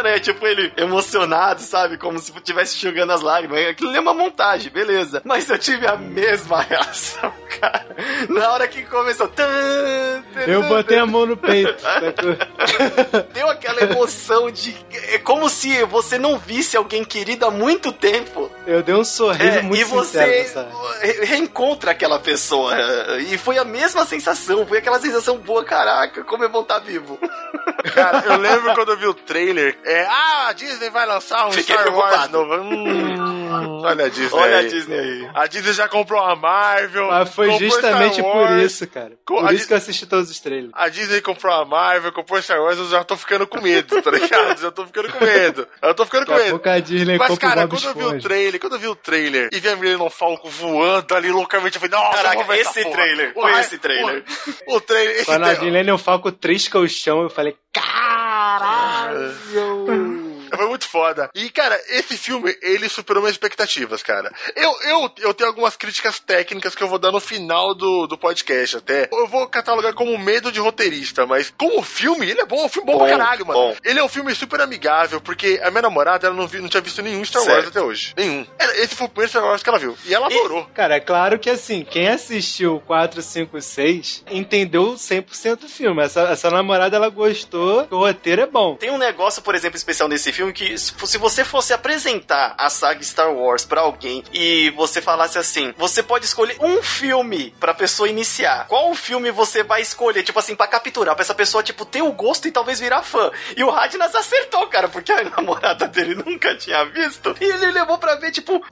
[0.02, 0.18] Né?
[0.18, 1.96] Tipo, ele emocionado, sabe?
[1.96, 3.66] Como se estivesse enxugando as lágrimas.
[3.68, 5.22] Aquilo é uma montagem, beleza.
[5.24, 7.86] Mas eu tive a mesma reação, cara.
[8.28, 9.30] Na hora que começou.
[10.46, 11.80] Eu botei a mão no peito.
[11.80, 13.24] sacou?
[13.32, 14.76] Deu aquela emoção de.
[15.12, 18.50] É como se você não visse alguém querido há muito tempo.
[18.66, 20.68] Eu dei um sorriso É, muito e você sincero
[21.22, 22.74] reencontra aquela pessoa.
[23.20, 24.66] E foi a mesma sensação.
[24.66, 27.18] Foi aquela sensação boa, caraca, como é bom estar vivo.
[27.94, 29.76] Cara, eu lembro quando eu vi o trailer.
[29.84, 32.54] É, ah, a Disney vai lançar um Fiquei Star Wars novo.
[32.54, 34.38] Hum, olha a Disney.
[34.38, 34.68] Olha a aí.
[34.68, 35.30] Disney aí.
[35.34, 37.08] A Disney já comprou a Marvel.
[37.08, 39.12] Mas foi justamente Star por isso, cara.
[39.24, 40.70] Por a isso Dis- que eu assisti todos os trailers.
[40.74, 44.10] A Disney comprou a Marvel, comprou Star Wars, eu já tô ficando com medo, tá
[44.10, 44.60] ligado?
[44.60, 45.66] Já tô ficando com medo.
[45.82, 46.50] Eu tô ficando com a medo.
[46.50, 49.48] pouco a Disney Mas, cara, quando eu vi o trailer, quando eu vi o trailer
[49.52, 53.42] e vi a Millennium Falcon voando ali loucamente, eu falei, nossa, Caraca, esse trailer, O
[53.42, 54.24] foi esse trailer.
[54.66, 55.64] O, o trailer, esse Quando a trailer.
[55.64, 59.34] Millennium Falco trisca o chão, eu falei, caralho!
[60.64, 61.28] Foi muito foda.
[61.34, 64.32] E, cara, esse filme, ele superou minhas expectativas, cara.
[64.56, 68.16] Eu, eu, eu tenho algumas críticas técnicas que eu vou dar no final do, do
[68.18, 69.08] podcast até.
[69.12, 72.68] Eu vou catalogar como medo de roteirista, mas como filme, ele é bom, é um
[72.68, 73.58] filme bom, Bom, pra caralho, mano.
[73.58, 73.76] bom.
[73.84, 76.80] Ele é um filme super amigável, porque a minha namorada, ela não, vi, não tinha
[76.80, 77.68] visto nenhum Star Wars Certo.
[77.68, 78.14] até hoje.
[78.16, 78.46] Nenhum.
[78.76, 79.96] Esse foi o primeiro Star Wars que ela viu.
[80.04, 80.66] E ela E- adorou.
[80.74, 86.02] Cara, é claro que assim, quem assistiu 4, 5, 6 entendeu 100% do filme.
[86.02, 88.76] Essa, essa namorada, ela gostou, o roteiro é bom.
[88.76, 93.02] Tem um negócio, por exemplo, especial nesse filme que se você fosse apresentar a saga
[93.02, 98.08] Star Wars pra alguém e você falasse assim, você pode escolher um filme pra pessoa
[98.08, 98.66] iniciar.
[98.66, 102.12] Qual filme você vai escolher, tipo assim, pra capturar, pra essa pessoa tipo ter o
[102.12, 103.30] gosto e talvez virar fã.
[103.56, 107.34] E o Radnas acertou, cara, porque a namorada dele nunca tinha visto.
[107.40, 108.62] E ele levou pra ver tipo,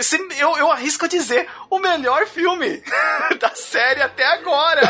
[0.00, 2.82] se- eu, eu arrisco dizer, o melhor filme
[3.40, 4.82] da série até agora.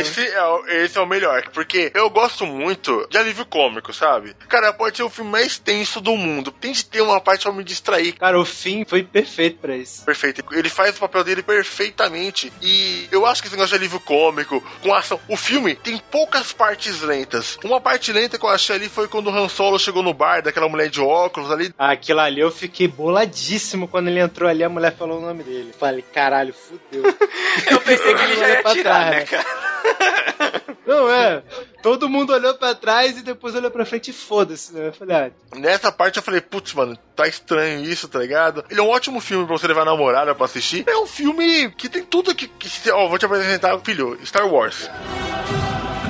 [0.00, 4.34] Esse é, esse é o melhor, porque eu gosto muito de alívio cômico, sabe?
[4.48, 6.50] Cara, pode ser o filme mais tenso do mundo.
[6.50, 8.12] Tem de ter uma parte pra me distrair.
[8.12, 10.04] Cara, o fim foi perfeito pra isso.
[10.04, 10.44] Perfeito.
[10.52, 12.52] Ele faz o papel dele perfeitamente.
[12.62, 15.20] E eu acho que esse negócio de alívio cômico, com ação.
[15.28, 17.58] O filme tem poucas partes lentas.
[17.64, 20.42] Uma parte lenta que eu achei ali foi quando o Han Solo chegou no bar
[20.42, 21.72] daquela mulher de óculos ali.
[21.78, 25.72] Aquilo ali eu fiquei boladíssimo quando ele entrou ali, a mulher falou o nome dele.
[25.78, 27.02] Falei, caralho, fudeu.
[27.70, 29.26] Eu pensei que ele já ia Pra tirar, trás, né, né?
[29.26, 30.62] cara?
[30.86, 31.42] Não, é.
[31.84, 34.72] Todo mundo olhou pra trás e depois olhou pra frente e foda-se.
[34.72, 34.88] Né?
[34.88, 38.64] Eu falei, ah, Nessa parte eu falei, putz, mano, tá estranho isso, tá ligado?
[38.70, 40.88] Ele é um ótimo filme pra você levar a namorada pra assistir.
[40.88, 42.48] É um filme que tem tudo que.
[42.48, 44.88] que ó, vou te apresentar, filho, Star Wars.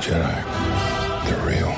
[0.01, 0.45] Jedi.
[1.27, 1.75] The real.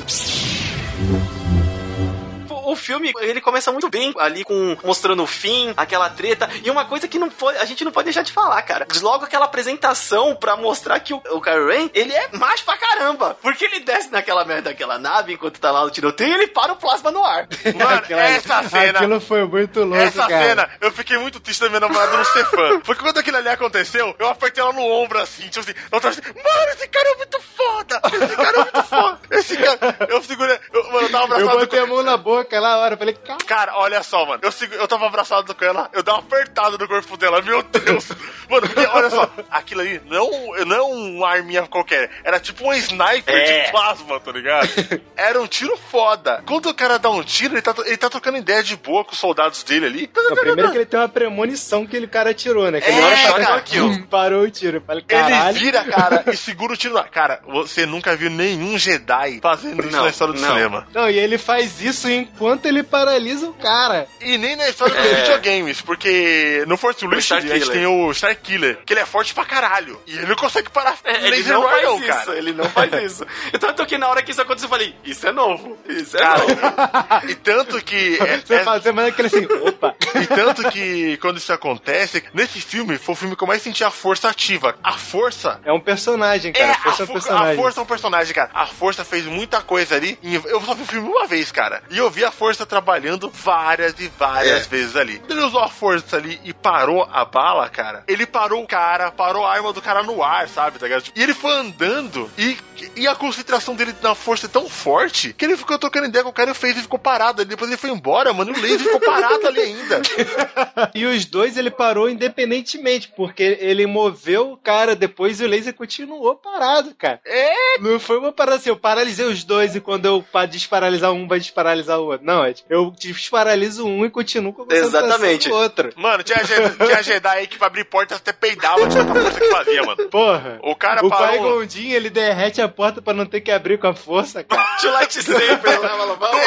[2.66, 6.84] O filme, ele começa muito bem ali com mostrando o fim, aquela treta, e uma
[6.84, 8.88] coisa que não pode, a gente não pode deixar de falar, cara.
[9.00, 13.36] Logo aquela apresentação pra mostrar que o, o Kylo Ren, ele é macho pra caramba,
[13.42, 16.72] porque ele desce naquela merda daquela nave enquanto tá lá no tiroteio e ele para
[16.72, 17.46] o plasma no ar.
[17.74, 18.98] Mano, aquela- essa cena.
[18.98, 20.44] Aquilo foi muito louco, Essa cara.
[20.44, 22.80] cena, eu fiquei muito triste da minha namorada não ser fã.
[22.80, 26.08] Porque quando aquilo ali aconteceu, eu apertei ela no ombro assim, tipo assim, eu tava
[26.08, 28.00] assim, mano, esse cara é muito foda!
[28.12, 29.18] Esse cara é muito foda!
[29.30, 29.78] Esse cara.
[30.08, 30.58] Eu segurei.
[30.72, 33.14] Eu, mano, eu tava Eu abraçado botei a com mão na boca aquela hora, falei,
[33.14, 33.38] cara.
[33.46, 34.40] Cara, olha só, mano.
[34.42, 38.08] Eu, eu tava abraçado com ela, eu dei uma apertada no corpo dela, meu Deus.
[38.48, 40.30] Mano, porque olha só, aquilo ali não,
[40.64, 43.64] não é uma arminha qualquer, era tipo um sniper É.
[43.64, 44.68] de plasma, tá ligado?
[45.16, 46.42] Era um tiro foda.
[46.46, 49.12] Quando o cara dá um tiro, ele tá, ele tá trocando ideia de boa com
[49.12, 50.10] os soldados dele ali.
[50.14, 52.80] Não, primeiro que ele tem uma premonição que ele cara atirou, né?
[52.80, 54.06] Que ele É, trás, cara, aquilo.
[54.06, 54.82] parou o tiro.
[54.86, 57.04] Falei, Ele vira, cara, e segura o tiro na.
[57.04, 60.48] Cara, você nunca viu nenhum Jedi fazendo isso Não, na história do não.
[60.48, 60.86] cinema.
[60.92, 64.06] Não, e ele faz isso enquanto ele paralisa o cara.
[64.20, 65.14] E nem na história dos É.
[65.22, 69.34] videogames, porque no Force Unleashed a gente tem o Star Killer, que ele é forte
[69.34, 70.00] pra caralho.
[70.06, 72.36] E ele não consegue parar É, ele não faz não, isso, cara.
[72.38, 73.26] ele não faz isso.
[73.58, 76.38] Tanto que na hora que isso aconteceu, eu falei, isso é novo, isso é Cara,
[76.40, 77.30] novo.
[77.30, 78.18] e tanto que.
[78.22, 79.94] é- Você, é- fala, você manda aquele assim, opa.
[80.20, 83.82] E tanto que quando isso acontece, nesse filme foi o filme que eu mais senti
[83.84, 84.76] a força ativa.
[84.82, 85.60] A força.
[85.64, 86.66] É um personagem, cara.
[86.66, 87.52] É, a força é um fo- personagem.
[87.52, 88.50] a força é um personagem, cara.
[88.54, 90.18] A força fez muita coisa ali.
[90.22, 91.82] e Eu só vi o filme uma vez, cara.
[91.90, 94.68] E eu vi a força trabalhando várias e várias É.
[94.68, 95.20] vezes ali.
[95.28, 98.04] Ele usou a força ali e parou a bala, cara.
[98.06, 100.78] Ele parou o cara, parou a arma do cara no ar, sabe?
[100.78, 101.04] Tá ligado?
[101.14, 102.56] E ele foi andando e,
[102.96, 106.30] e a concentração dele na força é tão forte que ele ficou trocando ideia com
[106.30, 107.44] o cara e fez e ficou parado.
[107.44, 108.52] Depois ele foi embora, mano.
[108.52, 110.00] E o laser ficou parado ali ainda.
[110.94, 115.74] E os dois ele parou independentemente, porque ele moveu o cara depois e o laser
[115.74, 117.20] continuou parado, cara.
[117.24, 121.12] É, Não foi uma parada assim, eu paralisei os dois e quando eu pa- desparalisar
[121.12, 122.26] um, vai desparalisar o outro.
[122.26, 125.48] Não, é tipo, eu desparaliso um e continuo com a Exatamente.
[125.48, 125.92] do outro.
[125.96, 129.46] Mano, tinha, tinha Jedi aí que pra abrir portas até peidava de tanta força que
[129.50, 130.08] fazia, mano.
[130.08, 130.58] Porra.
[130.62, 131.28] O cara o parou.
[131.60, 134.62] Qui-Gon Jinn, ele derrete a porta pra não ter que abrir com a força, cara.
[134.78, 136.42] Tio lightsaber lá, falou, vamos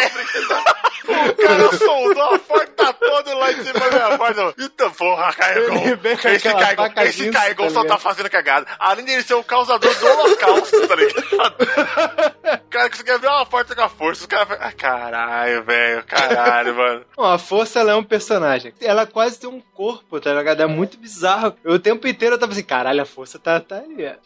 [1.10, 4.42] O cara soldou a porta toda lá em cima da minha porta.
[4.42, 4.54] mano.
[4.58, 8.68] Então, porra, com Esse faca esse Caigão tá só tá fazendo cagada.
[8.78, 11.56] Além de ele ser o causador do holocausto, tá ligado?
[12.66, 14.58] O cara que você quer abrir uma porta com a força, os caras...
[14.62, 17.06] Ah, caralho, velho, caralho, mano.
[17.16, 18.74] Bom, a força ela é um personagem.
[18.82, 20.62] Ela quase tem um corpo, tá ligado?
[20.62, 21.56] É muito bizarro.
[21.64, 24.06] Eu, o tempo inteiro eu tava assim, caralho, a força tá, tá ali.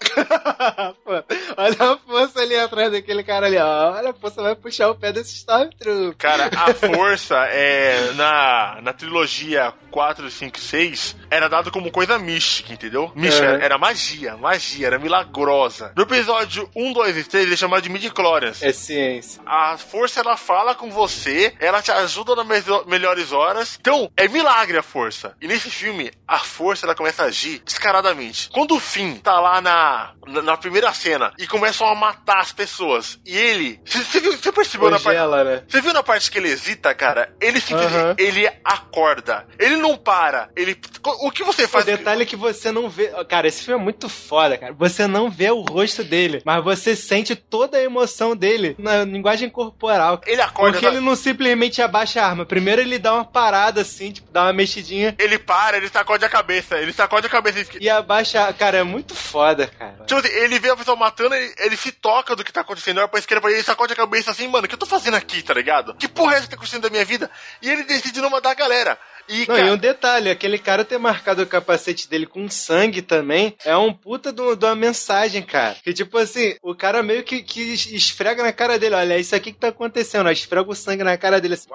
[1.58, 3.91] olha a força ali atrás daquele cara ali, ó.
[3.96, 6.15] Olha, a força vai puxar o pé desse Stormtrooper.
[6.17, 12.74] Cara, a força é na, na trilogia 4, 5, 6 era dado como coisa mística,
[12.74, 13.12] entendeu?
[13.15, 13.65] Mística, É.
[13.65, 15.91] era, magia, magia, era milagrosa.
[15.96, 18.62] No episódio 1, 2 e 3 ele é chamado de midi-chlorians.
[18.62, 19.41] É ciência.
[19.46, 23.78] A força ela fala com você, ela te ajuda nas me- melhores horas.
[23.80, 25.36] Então, é milagre a força.
[25.41, 28.50] E nesse filme, a força ela começa a agir descaradamente.
[28.54, 32.52] Quando o Finn tá lá na, na, na primeira cena e começam a matar as
[32.52, 33.80] pessoas, e ele.
[33.86, 35.04] Você percebeu na parte.
[35.18, 35.64] Congela, né?
[35.68, 37.34] Você viu na parte que ele hesita, cara?
[37.42, 37.96] Ele simplesmente.
[37.96, 38.16] Aham.
[38.18, 39.46] Ele acorda.
[39.58, 40.50] Ele não para.
[40.56, 40.80] Ele.
[41.22, 41.86] O que você O faz?
[41.86, 43.12] detalhe é que você não vê.
[43.28, 44.74] Cara, esse filme é muito foda, cara.
[44.74, 49.50] Você não vê o rosto dele, mas você sente toda a emoção dele na linguagem
[49.50, 50.22] corporal.
[50.26, 50.74] Ele acorda.
[50.74, 52.46] Porque na- ele não simplesmente abaixa a arma.
[52.46, 56.30] Primeiro ele dá uma parada assim, tipo, dá uma mexidinha Ele para, ele sacode a
[56.30, 56.78] cabeça.
[56.78, 57.66] Ele sacode a cabeça.
[57.80, 58.52] E abaixa.
[58.54, 60.04] Cara, é muito foda, cara.
[60.06, 62.98] Tipo assim, ele vê a pessoa matando, ele, ele se toca do que tá acontecendo,
[62.98, 65.16] olha pra esquerda ele, ele sacode a cabeça assim, mano, o que eu tô fazendo
[65.16, 65.94] aqui, tá ligado?
[65.96, 67.30] Que porra é essa que tá acontecendo da minha vida?
[67.62, 68.98] E ele decide não matar a galera.
[69.30, 73.02] E, Não, cara, e um detalhe, aquele cara ter marcado o capacete dele com sangue
[73.02, 75.76] também é um puta de um- uma mensagem, cara.
[75.84, 79.36] Que tipo assim, o cara meio que, que esfrega na cara dele, olha, é isso
[79.36, 81.68] aqui que tá acontecendo, ó, esfrega o sangue na cara dele assim,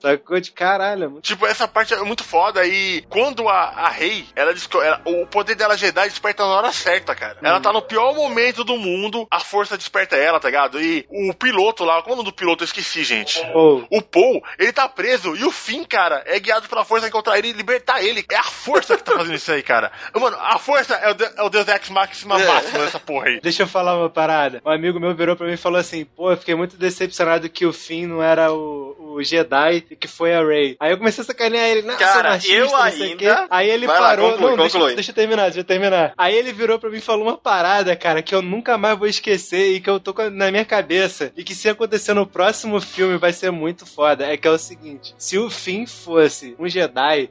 [0.00, 3.88] sacou de caralho, é muito Tipo, essa parte é muito foda e quando a, a
[3.88, 4.52] Rei, ela,
[4.84, 7.38] ela- o poder dela Jedi desperta na hora certa, cara.
[7.42, 10.80] Ela tá no pior momento do mundo, a força desperta ela, tá ligado?
[10.80, 12.62] E o piloto lá, qual é o nome do piloto?
[12.62, 13.40] Eu esqueci, gente.
[13.52, 17.08] Pô, O Paul, ele tá preso e o Finn, cara, é guiado pela força a
[17.08, 18.24] encontrar ele e libertar ele.
[18.30, 19.90] É a força que tá fazendo isso aí, cara.
[20.14, 22.46] Mano, a força é o, de- é o Deus Ex Máxima É.
[22.46, 23.40] máxima dessa porra aí.
[23.40, 24.60] Deixa eu falar uma parada.
[24.64, 27.64] Um amigo meu virou pra mim e falou assim: pô, eu fiquei muito decepcionado que
[27.66, 30.76] o Finn não era o, o Jedi e que foi a Rey.
[30.80, 33.46] Aí eu comecei a sacanear ele, não, Cara, sou machista, eu não sei o ainda-.
[33.50, 34.30] Aí ele Vai lá, parou.
[34.32, 34.94] conclui, não, deixa, conclui.
[34.94, 36.12] deixa eu terminar, deixa eu terminar.
[36.18, 39.06] Aí ele virou pra mim e falou uma parada, cara, que eu nunca mais vou
[39.06, 41.32] esquecer e que eu tô na minha cabeça.
[41.36, 44.26] E que se acontecer no próximo filme vai ser muito foda.
[44.26, 46.81] É que é o seguinte: se o Finn fosse um Jedi,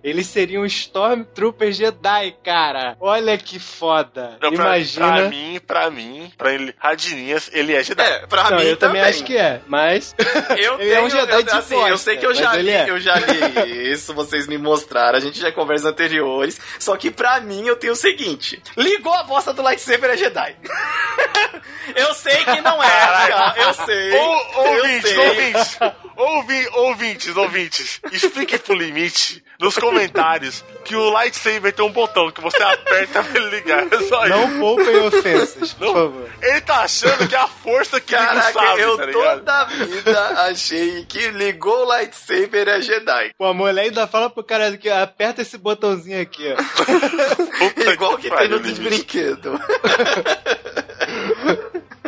[0.04, 2.96] ele seria um Stormtrooper Jedi, cara.
[3.00, 4.38] Olha que foda.
[4.42, 5.08] Não, pra, Imagina.
[5.16, 8.02] pra mim, pra mim, pra ele, Radinhas, ele é Jedi.
[8.04, 10.16] É, pra Não, mim eu também acho que é, mas.
[10.58, 12.70] Eu Ele é um tenho, Jedi eu, de assim, eu sei que eu já li,
[12.70, 12.90] é.
[12.90, 17.10] eu já li isso, vocês me mostraram, a gente já em conversas anteriores, só que
[17.10, 20.56] pra mim eu tenho o seguinte, ligou a bosta do lightsaber é Jedi.
[21.96, 25.18] eu sei que não é, cara, eu sei, Ou, eu ouvintes, sei.
[25.18, 25.80] ouvintes,
[26.18, 32.42] ouvi, ouvintes, ouvintes, explique pro limite nos comentários que o lightsaber tem um botão que
[32.42, 33.86] você aperta pra ele ligar.
[33.92, 34.30] É só isso.
[34.30, 36.30] Não poupem ofensas, por favor.
[36.42, 40.28] Ele tá achando que é a força que Caraca, sábio, eu tá toda a vida
[40.42, 43.32] achei que ligou o lightsaber é Jedi.
[43.38, 46.58] Pô, a mulher ainda fala pro cara que aperta esse botãozinho aqui, ó.
[47.92, 49.60] Igual que tem pariu, no de brinquedo.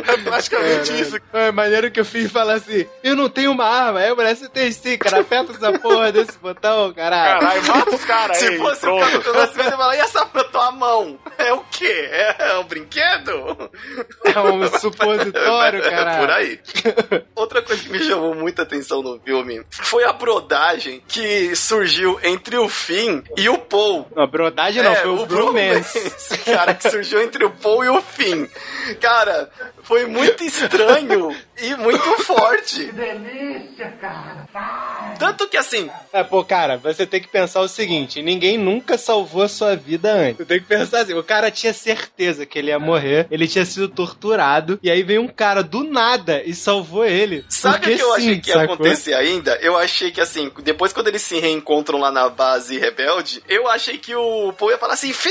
[0.06, 1.16] É praticamente É, isso.
[1.32, 4.00] É maneiro que eu fiz falar assim: eu não tenho uma arma.
[4.00, 5.20] Aí a mulher, você tem sim, cara.
[5.20, 7.40] Aperta essa porra desse botão, caralho.
[7.40, 9.10] Caralho, mata os caras Se aí, fosse o pronto.
[9.10, 11.18] Capitão Nascimento, eu falar, e essa pra tua mão?
[11.38, 12.08] É o quê?
[12.38, 13.70] É um brinquedo?
[14.24, 16.18] É um supositório, É cara.
[16.18, 16.60] por aí.
[17.34, 22.56] Outra coisa que me chamou muita atenção no filme foi a brodagem que surgiu entre
[22.56, 24.06] o Finn e o Paul.
[24.14, 26.12] Não, brodagem não, É, foi o, bromance.
[26.44, 28.46] Cara, que surgiu entre o Paul e o Finn.
[29.00, 29.50] Cara,
[29.82, 32.86] foi muito estranho e muito forte.
[32.86, 34.44] Que delícia, cara.
[35.18, 39.42] Tanto que assim, É, pô, cara, você tem que pensar o seguinte: ninguém nunca salvou
[39.42, 40.38] a sua vida antes.
[40.38, 43.64] Você tem que pensar assim: o cara tinha certeza que ele ia morrer, ele tinha
[43.64, 47.44] sido torturado, e aí veio um cara do nada e salvou ele.
[47.48, 48.74] Sabe o que eu achei sim, que ia sacou?
[48.74, 49.56] acontecer ainda?
[49.60, 53.98] Eu achei que assim, depois quando eles se reencontram lá na base rebelde, eu achei
[53.98, 55.30] que o Paul ia falar assim, Fim!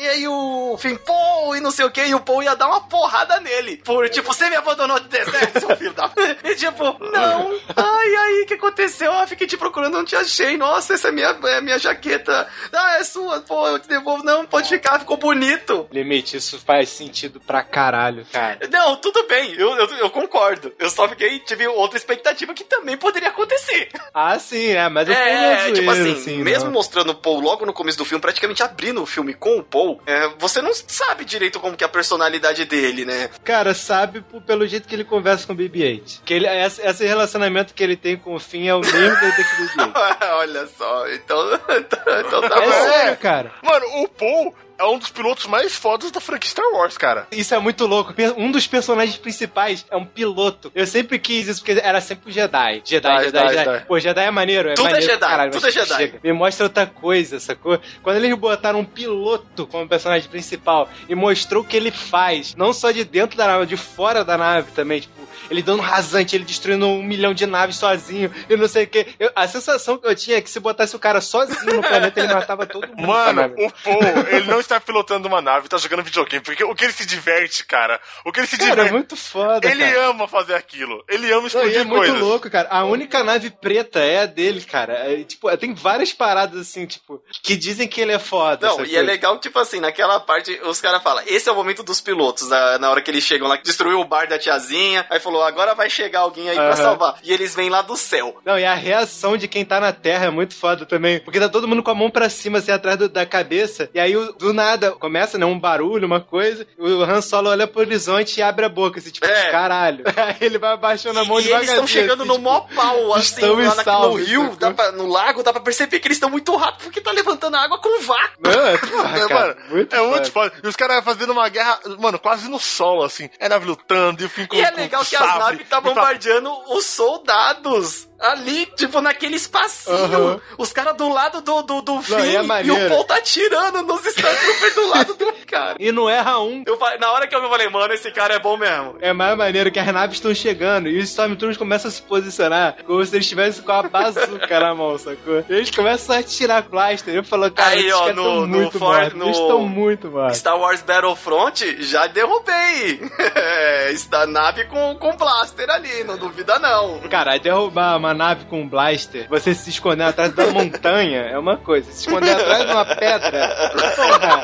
[0.00, 2.66] E aí o Fim, Paul, e não sei o que, e o Paul ia dar
[2.68, 3.76] uma porrada nele.
[3.84, 6.10] Por tipo, você me abandonou no deserto, seu filho da.
[6.44, 9.12] E tipo, não, ai, aí, o que aconteceu?
[9.12, 10.56] Ah, fiquei te procurando, não te achei.
[10.56, 12.46] Nossa, essa é minha, é minha jaqueta.
[12.72, 14.24] Ah, é sua, pô, eu te devolvo.
[14.24, 15.88] Não, pode ficar, ficou bonito.
[15.92, 18.58] Limite, isso faz sentido pra caralho, cara.
[18.70, 20.72] Não, tudo bem, eu, eu, eu concordo.
[20.78, 23.88] Eu só fiquei, tive outra expectativa que também poderia acontecer.
[24.12, 26.72] Ah, sim, é, mas não É, tipo assim, assim, mesmo não.
[26.72, 30.00] mostrando o Paul logo no começo do filme, praticamente abrindo o filme com o Paul,
[30.06, 33.30] é, você não sabe direito como que é a personalidade dele, né?
[33.44, 36.20] Cara, sabe p- pelo jeito que ele conversa com o BB-8.
[36.24, 39.24] Que ele, esse, esse relacionamento que ele tem com o Finn é o mesmo que
[39.24, 40.28] ele tem com o BB-8.
[40.34, 42.72] Olha só, então, então tá É bom.
[42.90, 43.52] sério, cara.
[43.62, 47.26] Mano, o Paul é um dos pilotos mais fodas da franquia Star Wars, cara.
[47.30, 48.14] Isso é muito louco.
[48.36, 50.70] Um dos personagens principais é um piloto.
[50.74, 52.82] Eu sempre quis isso, porque era sempre o Jedi.
[52.84, 53.64] Jedi, Jedi, Jedi, Jedi.
[53.64, 53.86] Jedi.
[53.86, 54.70] Pô, Jedi é maneiro.
[54.70, 55.96] É Tudo é maneiro Jedi, pra caralho, tudo é Jedi.
[55.96, 56.20] chega.
[56.22, 57.78] Me mostra outra coisa, sacou?
[58.02, 62.72] Quando eles botaram um piloto como personagem principal e mostrou o que ele faz, não
[62.72, 66.44] só de dentro da nave, de fora da nave também, tipo, ele dando rasante, ele
[66.44, 69.06] destruindo um milhão de naves sozinho e não sei o que.
[69.34, 72.32] a sensação que eu tinha é que se botasse o cara sozinho no planeta, ele
[72.32, 73.06] matava todo mundo.
[73.06, 76.42] Mano, o Paul, ele não está pilotando uma nave, tá jogando videogame.
[76.44, 78.92] Porque o que ele se diverte, cara, o que ele se Cara, é diverte.
[78.92, 80.06] muito foda, ele cara.
[80.10, 81.04] ama fazer aquilo.
[81.08, 82.20] Ele ama Não, explodir e é muito coisas.
[82.20, 82.68] louco, cara.
[82.70, 84.92] A única nave preta é a dele, cara.
[84.94, 88.68] É, tipo, tem várias paradas assim, tipo, que dizem que ele é foda.
[88.68, 91.82] Não, e é legal, tipo assim, naquela parte, os caras falam, esse é o momento
[91.82, 95.06] dos pilotos, na, na hora que eles chegam lá, que destruiu o bar da tiazinha,
[95.10, 96.76] aí falou, agora vai chegar alguém aí pra Aham.
[96.76, 97.16] salvar.
[97.22, 98.36] E eles vêm lá do céu.
[98.44, 101.20] Não, e a reação de quem tá na Terra é muito foda também.
[101.20, 103.88] Porque tá todo mundo com a mão pra cima, assim, atrás do- da cabeça.
[103.94, 106.66] E aí, do nada, começa, né, um barulho, uma coisa.
[106.78, 109.50] O Han Solo olha pro horizonte e abre a boca, assim, tipo, É.
[109.50, 110.04] caralho.
[110.16, 113.14] Aí ele vai abaixando a mão e eles estão chegando assim, no tipo, mó pau,
[113.14, 116.16] assim, lá na- no salvos, rio, dá pra- no lago, dá pra perceber que eles
[116.16, 118.36] estão muito rápido porque tá levantando água com vácuo.
[118.40, 120.52] Não, é, porra, É, cara, mano, muito é muito foda.
[120.62, 123.28] E os caras fazendo uma guerra, mano, quase no solo, assim.
[123.38, 125.68] É nave lutando e o fim com E é com legal que sabre, as naves
[125.68, 128.08] tá pra- bombardeando os soldados.
[128.20, 130.40] Ali, tipo, naquele espacinho.
[130.56, 132.16] Os caras do lado do, do, do Finn.
[132.24, 135.76] e é e o Paul tá atirando nos Stormtroopers do lado do cara.
[135.78, 136.62] E não erra um.
[136.66, 138.96] Eu, na hora que eu vi, eu falei, mano, esse cara é bom mesmo.
[139.00, 142.76] É mais maneiro que as naves estão chegando e os Stormtroopers começam a se posicionar
[142.86, 145.44] como se eles estivessem com a bazuca na mão, sacou?
[145.50, 147.14] Eles começam a atirar blaster.
[147.14, 149.14] Eu falo, cara, Aí, ó, no- no muito For- mortos.
[149.18, 150.38] no- Eles estão muito mortos.
[150.38, 153.00] Star Wars Battlefront, já derrubei.
[153.36, 157.00] É, está nave com, com blaster ali, não duvida não.
[157.10, 161.56] Cara, derrubar uma nave com um blaster, você se esconder atrás da montanha é uma
[161.56, 161.90] coisa.
[161.92, 164.42] Se esconder atrás de uma pedra, porra.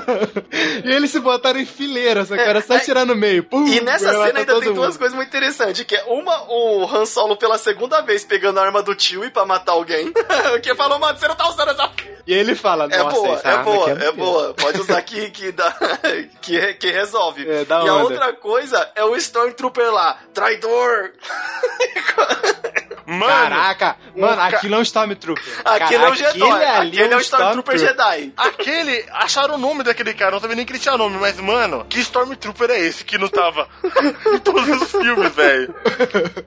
[0.84, 3.44] e eles se botaram em fileira, só que era só É, atirar no meio.
[3.44, 4.98] Pum, E nessa cena ainda tem duas mundo.
[4.98, 8.82] coisas muito interessantes, que é uma, o Han Solo pela segunda vez pegando a arma
[8.82, 10.12] do tio pra matar alguém.
[10.62, 11.90] que falou, mano, você não tá usando essa...
[12.26, 14.12] E ele fala, É boa, essa é boa, é maneira.
[14.12, 14.54] boa.
[14.54, 15.76] Pode usar aqui que dá,
[16.40, 17.46] que, que resolve.
[17.46, 17.94] É, e a onda.
[17.96, 21.12] outra coisa é o Stormtrooper lá, traidor.
[23.06, 25.44] Mano, Caraca, mano, ca- aquilo é um Stormtrooper.
[25.64, 28.32] Aquele Cara, é um Jedi, aquele ali aquele é um Stormtrooper Jedi.
[28.36, 29.04] aquele.
[29.12, 32.00] Acharam o nome daquele cara, não sabia nem que ele tinha nome, mas, mano, que
[32.00, 33.68] Stormtrooper é esse que não tava
[34.34, 35.74] em todos os filmes, velho?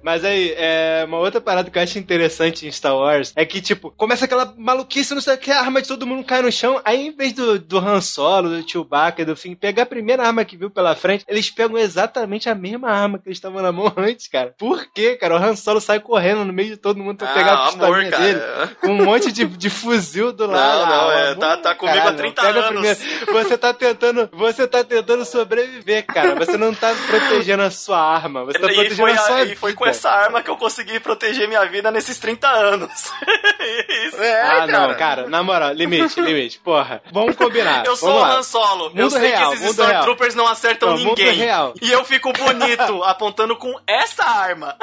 [0.02, 3.62] Mas aí, é, uma outra parada que eu acho interessante em Star Wars é que,
[3.62, 6.52] tipo, começa aquela maluquice, não sei o que, a arma de todo mundo cai no
[6.52, 6.82] chão.
[6.84, 10.44] Aí, em vez do, do Han Solo, do Chewbacca, do Finn, pegar a primeira arma
[10.46, 13.92] que viu pela frente, eles pegam exatamente a mesma arma que eles estavam na mão
[13.98, 14.54] antes, cara.
[14.58, 15.36] Por quê, cara?
[15.36, 17.72] O Han Solo sai correndo no meio de todo mundo pra pegar a Ah, amor,
[17.72, 18.24] pistolinha cara.
[18.24, 18.76] dele.
[18.82, 20.86] Com um monte de, de fuzil do lado.
[20.90, 22.98] não, Ah, é, amor, tá- tá comigo há caralho, 30 pega a anos.
[23.32, 26.36] Você tá tentando, você tá tentando sobreviver, cara.
[26.36, 29.52] Você não tá protegendo a sua arma, você tá E protegendo foi, a sua vida.
[29.54, 33.12] e foi com essa arma que eu consegui proteger minha vida nesses 30 anos.
[34.08, 34.22] Isso.
[34.22, 36.60] É, ah, não, cara, na moral, limite, limite.
[36.60, 37.86] Porra, vamos combinar.
[37.86, 38.24] Eu sou o.
[38.24, 38.86] Han Solo.
[38.96, 39.90] eu Mundo sei real, que esses mundo real.
[39.90, 41.34] Stormtroopers não acertam Não, mundo ninguém.
[41.34, 41.74] real.
[41.82, 44.76] E eu fico bonito apontando com essa arma.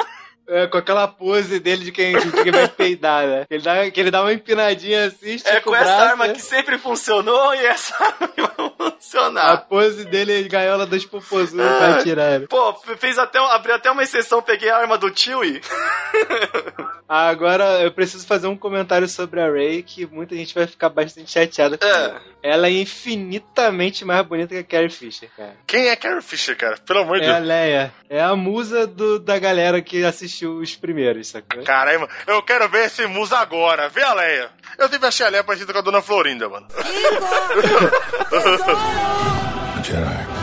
[0.47, 3.45] É, com aquela pose dele de quem, de quem vai peidar, né?
[3.47, 6.27] Que ele, dá, que ele dá uma empinadinha assim, estica É com essa braço, arma
[6.27, 6.33] né?
[6.33, 7.95] que sempre funcionou e essa
[8.57, 9.57] vai A funcionar.
[9.67, 11.77] pose dele é gaiola dos popozudos Ah.
[11.77, 12.41] pra tirar.
[12.47, 15.61] Pô, fez até, abriu até uma exceção, peguei a arma do Chewie.
[17.07, 21.29] Agora eu preciso fazer um comentário sobre a Ray que muita gente vai ficar bastante
[21.31, 21.89] chateada com É.
[21.91, 22.21] ela.
[22.41, 25.55] Ela é infinitamente mais bonita que a Carrie Fisher, cara.
[25.67, 26.77] Quem é Carrie Fisher, cara?
[26.85, 27.47] Pelo amor de É a Deus.
[27.47, 27.93] Leia.
[28.09, 31.63] É a musa do- da galera que assistiu os primeiros, sacou?
[31.63, 32.07] Mano.
[32.27, 33.87] Eu quero ver esse musa agora.
[33.89, 34.49] Vê a Leia.
[34.77, 36.67] Eu sempre achei a Leia parecida com a Dona Florinda, mano.
[38.45, 40.34] Jedi.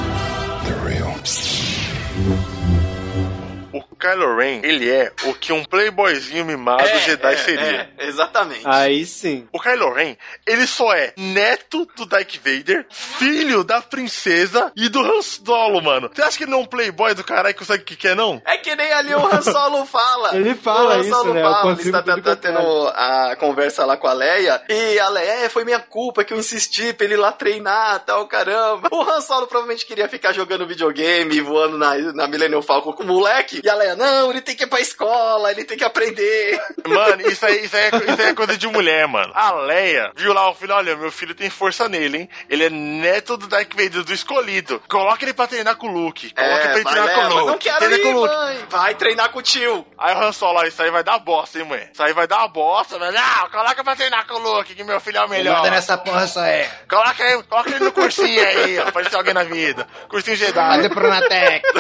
[4.03, 7.89] Kylo Ren, ele é o que um playboyzinho mimado Jedi seria.
[7.99, 8.63] é, exatamente.
[8.65, 9.47] Aí sim.
[9.53, 15.01] O Kylo Ren, ele só é neto do Darth Vader, filho da princesa e do
[15.01, 16.11] Han Solo, mano.
[16.13, 18.17] Você acha que ele não é um playboy do caralho que consegue o que quer,
[18.17, 18.43] não?
[18.45, 20.35] É que nem ali o Han Solo fala.
[20.37, 21.41] Ele fala o Han isso, Solo né?
[21.43, 24.61] Eu fala, ele está tá tendo a conversa lá com a Leia.
[24.69, 28.01] E a Leia, "É, foi minha culpa que eu insisti pra ele ir lá treinar,
[28.01, 28.89] tal, caramba.
[28.91, 33.07] O Han Solo provavelmente queria ficar jogando videogame, voando na, na Millennium Falcon com o
[33.07, 33.61] moleque.
[33.63, 36.61] E a Leia, não, ele tem que ir pra escola, ele tem que aprender.
[36.87, 39.33] Mano, isso aí, isso aí, é, isso aí é coisa de mulher, mano.
[39.35, 42.29] A Leia viu lá o filho, olha, meu filho tem força nele, hein?
[42.49, 44.83] Ele é neto do Darth Vader, do escolhido.
[44.89, 46.33] Coloca ele pra treinar com o Luke.
[46.35, 47.47] Coloca ele pra treinar Leia, com o mas Luke.
[47.53, 48.35] não quero Treina ir, com o Luke.
[48.35, 48.59] mãe.
[48.69, 49.87] Vai treinar com o tio.
[49.99, 51.89] Aí o Han Solo, ó, isso aí vai dar bosta, hein, mãe?
[51.93, 53.13] Isso aí vai dar uma bosta, velho.
[53.13, 55.63] Não, coloca pra treinar com o Luke, que meu filho é o melhor.
[55.71, 56.69] nessa porra só é.
[56.89, 59.87] Coloca ele, coloca ele no cursinho aí, ó, pra ser alguém na vida.
[60.09, 60.89] Cursinho Jedi.
[60.89, 61.63] Pronatec.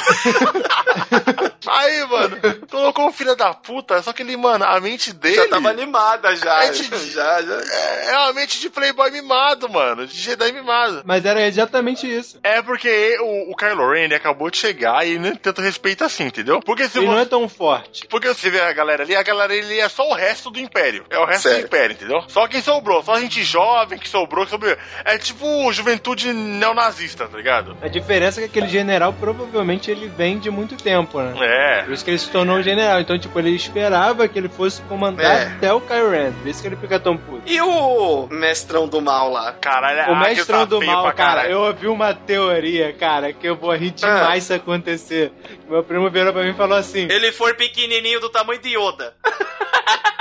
[1.66, 2.38] Aí, mano,
[2.70, 6.34] colocou o filho da puta, só que ele, mano, a mente dele Já tava animada
[6.36, 6.64] já.
[6.64, 6.82] É de-
[7.12, 7.54] já, já.
[7.60, 11.02] é, é uma mente de playboy mimado, mano, de Jedi mimado.
[11.04, 12.38] Mas era exatamente isso.
[12.42, 16.24] É porque o, o Kylo Ren, ele acabou de chegar e nem tanto respeito assim,
[16.24, 16.60] entendeu?
[16.60, 17.22] Porque se Ele não você...
[17.22, 18.06] é tão forte.
[18.08, 21.04] Porque você vê a galera ali, a galera ali é só o resto do Império.
[21.10, 21.60] É o resto Certo.
[21.60, 22.24] do Império, entendeu?
[22.28, 24.76] Só quem sobrou, só a gente jovem que sobrou, que sobrou.
[25.04, 27.76] É tipo juventude neonazista, tá ligado?
[27.82, 31.34] A diferença é que aquele general provavelmente ele vem de muito tempo, né?
[31.40, 31.84] É.
[31.92, 33.00] Por isso que ele se tornou um general.
[33.00, 35.42] Então, tipo, ele esperava que ele fosse comandar É.
[35.48, 36.32] até o Kylo Ren.
[36.32, 37.42] Por isso que ele fica tão puto.
[37.44, 39.52] E o mestrão do mal lá?
[39.60, 41.52] Caralho, O ah, mestrão tá do mal, cara, caralho.
[41.52, 45.32] eu ouvi uma teoria, cara, que eu vou rir demais se acontecer.
[45.68, 49.12] Meu primo virou pra mim e falou assim: Ele for pequenininho do tamanho de Yoda.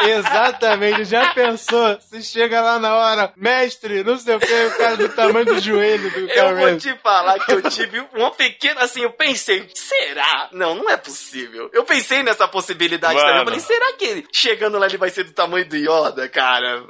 [0.03, 1.97] Exatamente, já pensou?
[2.01, 5.59] Se chega lá na hora, mestre, não sei o que, o cara do tamanho do
[5.59, 9.69] joelho do Eu Kylo vou te falar que eu tive uma pequena, assim, eu pensei,
[9.75, 10.49] será?
[10.51, 11.69] Não, não é possível.
[11.71, 13.27] Eu pensei nessa possibilidade Mano.
[13.27, 13.39] também.
[13.39, 16.83] Eu falei, será que ele, chegando lá ele vai ser do tamanho do Yoda, cara?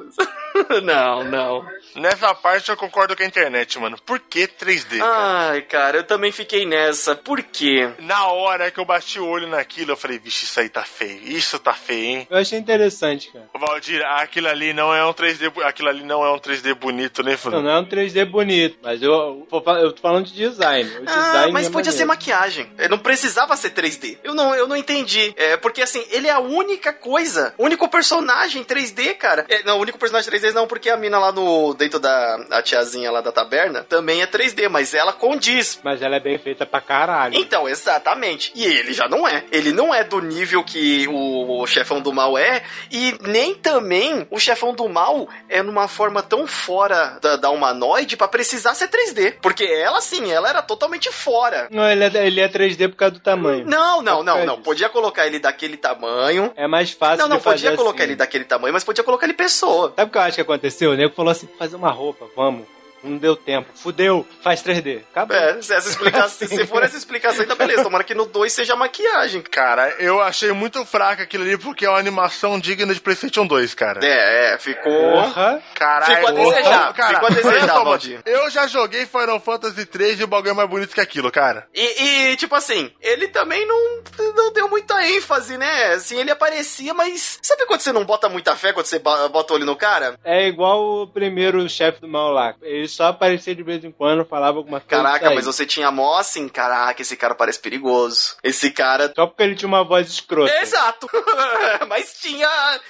[0.83, 1.65] não, não.
[1.95, 3.97] Nessa parte eu concordo com a internet, mano.
[4.05, 4.99] Por que 3D?
[4.99, 5.49] cara?
[5.51, 7.15] Ai, cara, eu também fiquei nessa.
[7.15, 7.89] Por quê?
[7.99, 11.19] Na hora que eu bati o olho naquilo, eu falei, vixe, isso aí tá feio.
[11.23, 12.27] Isso tá feio, hein?
[12.29, 13.49] Eu achei interessante, cara.
[13.59, 17.21] Valdir, aquilo ali não é um 3D, bu- aquilo ali não é um 3D bonito,
[17.23, 17.63] né, Não, Fernando?
[17.65, 20.89] não é um 3D bonito, mas eu, eu tô falando de design.
[20.97, 22.07] O Ah, design mas é podia ser maneiro.
[22.31, 22.71] maquiagem.
[22.77, 24.17] É, Não precisava ser 3D.
[24.23, 25.33] Eu não, eu não entendi.
[25.37, 29.45] É, porque assim, ele é a única coisa, o único personagem 3D, cara.
[29.49, 32.61] É, não, o único personagem 3D não, porque a mina lá no dentro da a
[32.61, 35.79] tiazinha lá da taberna também é 3D, mas ela condiz.
[35.83, 37.35] Mas ela é bem feita pra caralho.
[37.35, 38.51] Então, exatamente.
[38.55, 39.43] E ele já não é.
[39.51, 44.27] Ele não é do nível que o, o chefão do mal é, e nem também
[44.29, 48.87] o chefão do mal é numa forma tão fora da, da humanoide pra precisar ser
[48.87, 49.35] 3D.
[49.41, 51.67] Porque ela, sim, ela era totalmente fora.
[51.71, 53.65] Não, ele é, ele é 3D por causa do tamanho.
[53.65, 54.55] Não, não, não, não.
[54.55, 54.63] disso.
[54.63, 56.51] Podia colocar ele daquele tamanho.
[56.55, 58.11] É mais fácil Não, não, podia colocar assim.
[58.11, 59.93] ele daquele tamanho, mas podia colocar ele pessoa.
[59.95, 60.91] Sabe o que eu acho que aconteceu?
[60.91, 62.65] O nego falou assim: fazer uma roupa, vamos.
[63.03, 63.69] Não deu tempo.
[63.75, 65.01] Fudeu, faz 3D.
[65.11, 65.35] Acabou.
[65.35, 67.83] É, se essa explicação, se for essa explicação, então beleza.
[67.83, 69.41] Tomara que no 2 seja maquiagem.
[69.41, 73.73] Cara, eu achei muito fraca aquilo ali porque é uma animação digna de PlayStation 2,
[73.73, 73.99] cara.
[74.03, 74.91] É, é, ficou.
[74.91, 75.61] Porra.
[75.75, 78.21] Caralho, Ficou a ô, desejar, ô, cara, ficou a desejar, Valdir.
[78.25, 81.67] Eu já joguei Final Fantasy 3 e o bagulho é mais bonito que aquilo, cara.
[81.73, 84.03] E, e, tipo assim, ele também não,
[84.35, 85.93] não deu muita ênfase, né?
[85.93, 87.39] Assim, ele aparecia, mas.
[87.41, 90.15] Sabe quando você não bota muita fé quando você bota o olho no cara?
[90.23, 92.55] É igual o primeiro chefe do mal lá.
[92.61, 95.01] Ele só aparecia de vez em quando, falava alguma coisa.
[95.01, 98.35] e Caraca, mas você tinha mó assim, caraca, esse cara parece perigoso.
[98.43, 99.11] Esse cara.
[99.15, 100.53] Só porque ele tinha uma voz escrota.
[100.61, 101.07] Exato!
[101.87, 102.47] mas tinha.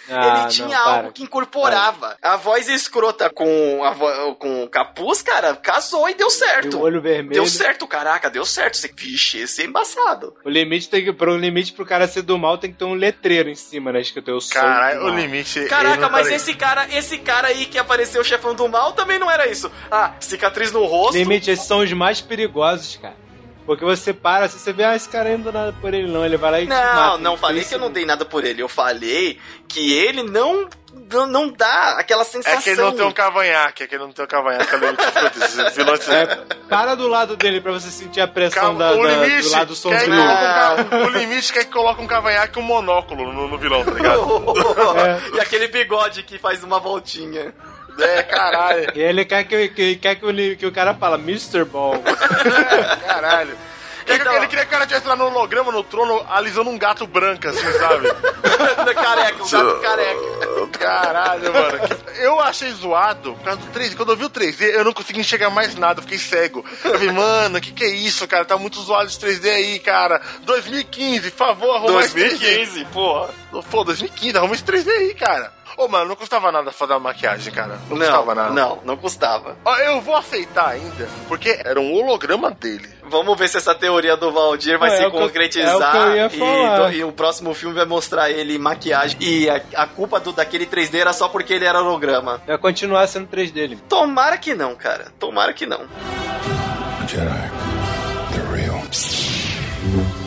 [0.10, 0.92] Ah, ele tinha não, para.
[0.98, 2.18] algo que incorporava.
[2.22, 6.78] A voz escrota com, a vo- com o capuz, cara, casou e deu E certo.
[6.78, 7.34] o olho vermelho.
[7.34, 8.78] Deu certo, caraca, deu certo.
[8.78, 10.36] Você, vixe, esse é embaçado.
[10.44, 11.12] O limite tem que.
[11.14, 14.02] Pro limite pro cara ser do mal tem que ter um letreiro em cima, né?
[14.02, 14.54] Escrito eu sou.
[14.54, 15.66] Caralho, o limite.
[15.66, 19.20] Caraca, mas tá- esse cara, esse cara aí que apareceu o chefão do mal também
[19.20, 19.72] não era isso.
[19.94, 21.18] Ah, cicatriz no rosto.
[21.18, 23.16] Limite, esses são os mais perigosos, cara.
[23.66, 26.12] Porque você para, se você vê, ah, esse cara ainda não dá nada por ele,
[26.12, 26.26] não.
[26.26, 27.18] Ele vai lá e Não, mata.
[27.20, 28.62] não falei que eu não dei nada por ele.
[28.62, 29.38] Eu falei
[29.68, 30.68] que ele não
[31.12, 32.60] não, não dá aquela sensação.
[32.60, 34.76] É que ele não tem um cavanhaque, é que ele não tem um cavanhaque.
[34.76, 36.10] Os vilões...
[36.10, 36.26] É,
[36.68, 39.74] para do lado dele pra você sentir a pressão da, o da- limite, do lado
[39.74, 40.14] que sombrio.
[40.14, 43.92] um o limite quer que coloca um cavanhaque e um monóculo no, no vilão, tá
[43.92, 44.22] ligado?
[45.36, 47.54] E aquele bigode que faz uma voltinha.
[48.00, 48.92] É, caralho.
[48.96, 51.64] E ele quer que, que, quer que, o, que o cara fala Mr.
[51.66, 52.02] Ball.
[53.06, 53.58] Caralho.
[54.08, 57.06] Então- ele queria que o cara tivesse lá no holograma, no trono, alisando um gato
[57.06, 58.08] branco, assim, sabe?
[58.94, 60.68] careca, o gato careca.
[60.80, 61.80] Caralho, mano.
[62.18, 63.96] Eu achei zoado por causa do 3D.
[63.96, 66.66] Quando eu vi o 3D, eu não consegui enxergar mais nada, eu fiquei cego.
[66.84, 68.44] Eu falei, mano, o que, que é isso, cara?
[68.46, 70.22] Tá muito zoado esse 3D aí, cara.
[70.44, 72.40] 2015, por favor, arruma esse 3D.
[72.40, 73.30] 2015, porra.
[73.70, 75.54] Pô, 2015, arruma esse 3D aí, cara.
[75.82, 77.80] Ô, mano, não custava nada fazer uma maquiagem, cara.
[77.90, 78.50] Não, Não, custava nada.
[78.54, 79.58] não, não custava.
[79.66, 82.88] Ó, eu vou aceitar ainda, porque era um holograma dele.
[83.04, 85.72] Vamos ver se essa teoria do Valdir vai É, se é o que eu- concretizar.
[86.16, 88.60] é o que eu ia e, do- e o próximo filme vai mostrar ele em
[88.60, 89.18] maquiagem.
[89.20, 92.42] E a, a culpa do, daquele 3D era só porque ele era holograma.
[92.46, 93.80] Vai continuar sendo 3 dele.
[93.90, 95.08] Tomara que não, cara.
[95.20, 95.80] Tomara que não.
[95.80, 97.52] The Jedi.
[98.32, 100.21] They're real.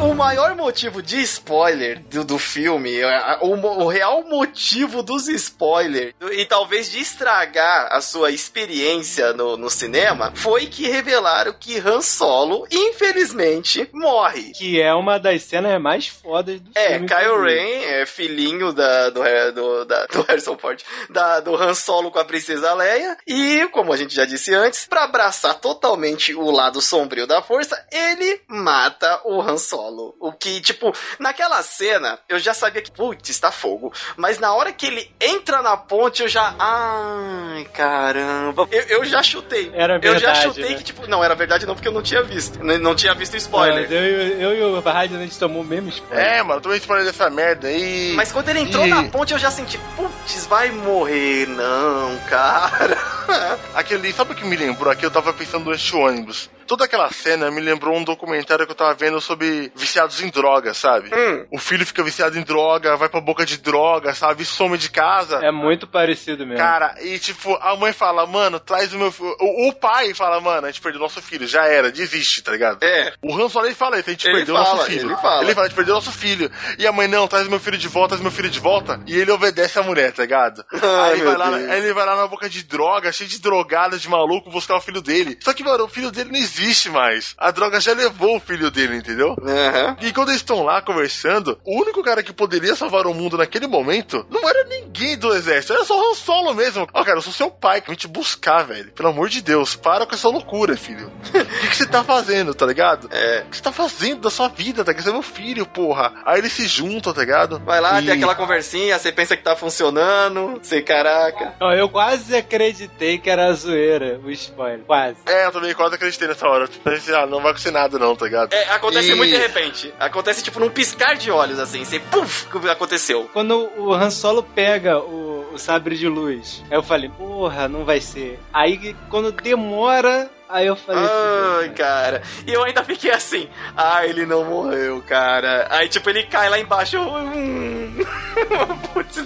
[0.00, 3.50] O maior motivo de spoiler do, do filme, a- o,
[3.82, 10.32] o real motivo dos spoilers, e talvez de estragar a sua experiência no, no cinema,
[10.36, 14.52] foi que revelaram que Han Solo, infelizmente, morre.
[14.52, 17.08] Que é uma das cenas mais fodas do É, filme.
[17.08, 17.60] Kylo inclusive.
[17.60, 19.20] Ren é filhinho da, do,
[19.52, 20.80] do, da- do Harrison Ford,
[21.10, 23.16] da, do Han Solo com a Princesa Leia.
[23.26, 27.76] E, como a gente já disse antes, pra abraçar totalmente o lado sombrio da força,
[27.90, 29.87] ele mata o Han Solo.
[30.20, 33.92] O que, tipo, naquela cena, eu já sabia que, putz, está fogo.
[34.16, 36.54] Mas na hora que ele entra na ponte, eu já.
[36.58, 38.68] Ai, caramba.
[38.70, 39.70] Eu, eu já chutei.
[39.74, 40.74] Era Eu já verdade, chutei né?
[40.76, 42.62] que, tipo, não, era verdade não, porque eu não tinha visto.
[42.62, 43.82] Não, não tinha visto o spoiler.
[43.82, 46.26] Mas eu, e- eu e o Rádio a gente tomou o mesmo spoiler.
[46.26, 48.12] É, mano, tomei spoiler dessa merda aí.
[48.14, 52.96] Mas quando ele entrou E- na ponte, eu já senti, putz, vai morrer, não, cara.
[53.74, 55.04] Aquele, sabe o que me lembrou aqui?
[55.04, 56.50] Eu tava pensando o ônibus.
[56.68, 60.74] Toda aquela cena me lembrou um documentário que eu tava vendo sobre viciados em droga,
[60.74, 61.08] sabe?
[61.12, 61.46] Hum.
[61.50, 64.44] O filho fica viciado em droga, vai pra boca de droga, sabe?
[64.44, 65.38] Some de casa.
[65.42, 66.58] É muito parecido mesmo.
[66.58, 69.34] Cara, e tipo, a mãe fala, mano, traz o meu filho.
[69.40, 72.82] O, o pai fala, mano, a gente perdeu nosso filho, já era, desiste, tá ligado?
[72.82, 73.14] É.
[73.22, 75.08] O Han Solo ele fala isso, a gente Ele perdeu fala, nosso filho.
[75.08, 75.42] ele fala.
[75.42, 76.50] Ele fala, a gente perdeu nosso filho.
[76.78, 79.00] E a mãe, não, traz meu filho de volta, traz meu filho de volta.
[79.06, 80.62] E ele obedece a mulher, tá ligado?
[80.82, 81.70] Ai, aí, meu vai lá, Deus.
[81.70, 84.80] aí ele vai lá na boca de droga, cheio de drogada, de maluco, buscar o
[84.82, 85.38] filho dele.
[85.42, 86.57] Só que, mano, o filho dele não existe
[86.88, 87.34] mais.
[87.38, 89.36] A droga já levou o filho dele, entendeu?
[89.42, 89.96] Aham.
[90.00, 93.66] E quando eles estão lá conversando, o único cara que poderia salvar o mundo naquele
[93.66, 96.86] momento não era ninguém do exército, era só o Han Solo mesmo.
[96.92, 98.90] Ó, cara, eu sou seu pai, que vem te buscar, velho.
[98.92, 101.10] Pelo amor de Deus, para com essa loucura, filho.
[101.58, 103.08] O que, você tá fazendo, tá ligado?
[103.12, 103.42] É.
[103.46, 104.90] O que você tá fazendo da sua vida, tá?
[104.90, 105.04] ligado?
[105.04, 106.12] Você é meu filho, porra.
[106.24, 107.60] Aí eles se juntam, tá ligado?
[107.64, 111.54] Vai lá, E- tem aquela conversinha, você pensa que tá funcionando, você, caraca.
[111.60, 114.80] Ó, eu quase acreditei que era zoeira o spoiler.
[114.86, 115.16] Quase.
[115.26, 116.68] É, eu também quase acreditei nessa hora.
[117.16, 118.52] Ah, não vai acontecer nada não, tá ligado?
[118.52, 119.92] É, acontece E- muito de repente.
[119.98, 123.28] Acontece tipo num piscar de olhos, assim, você, puf, aconteceu.
[123.32, 127.84] Quando o Han Solo pega o, o sabre de luz, aí eu falei, porra, não
[127.84, 128.38] vai ser.
[128.52, 131.04] Aí quando demora, aí eu falei.
[131.04, 132.22] Ai, cara.
[132.46, 135.66] E eu ainda fiquei assim, ah, ele não morreu, cara.
[135.70, 136.96] Aí, tipo, ele cai lá embaixo.
[136.96, 137.96] eu, hum.
[138.94, 139.16] Putz,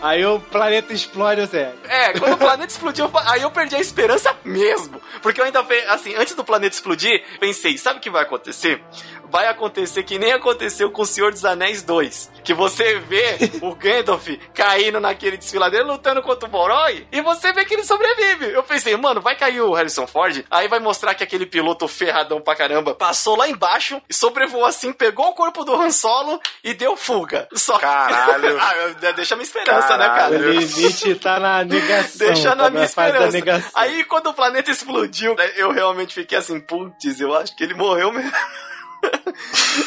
[0.00, 1.72] Aí o planeta explode, Zé.
[1.88, 5.00] É, quando o planeta explodiu, aí eu perdi a esperança mesmo.
[5.22, 8.82] Porque eu ainda, assim, antes do planeta explodir, pensei, sabe o que vai acontecer?
[9.30, 12.30] Vai acontecer que nem aconteceu com o Senhor dos Anéis 2.
[12.44, 17.64] Que você vê o Gandalf caindo naquele desfiladeiro lutando contra o Moroi e você vê
[17.64, 18.46] que ele sobrevive.
[18.52, 22.40] Eu pensei, mano, vai cair o Harrison Ford, aí vai mostrar que aquele piloto ferradão
[22.40, 26.72] pra caramba passou lá embaixo e sobrevoou assim, pegou o corpo do Han Solo e
[26.74, 27.48] deu fuga.
[27.54, 28.56] Só que- Caralho.
[28.60, 30.16] ah, deixa a minha esperança, né, O cara?
[30.30, 30.50] Caralho.
[30.52, 32.26] limite tá na negação.
[32.26, 33.32] Deixa tá na minha fase da esperança.
[33.32, 33.70] negação.
[33.74, 37.74] Aí quando o planeta explodiu, né, eu realmente fiquei assim, putz, eu acho que ele
[37.74, 38.32] morreu mesmo.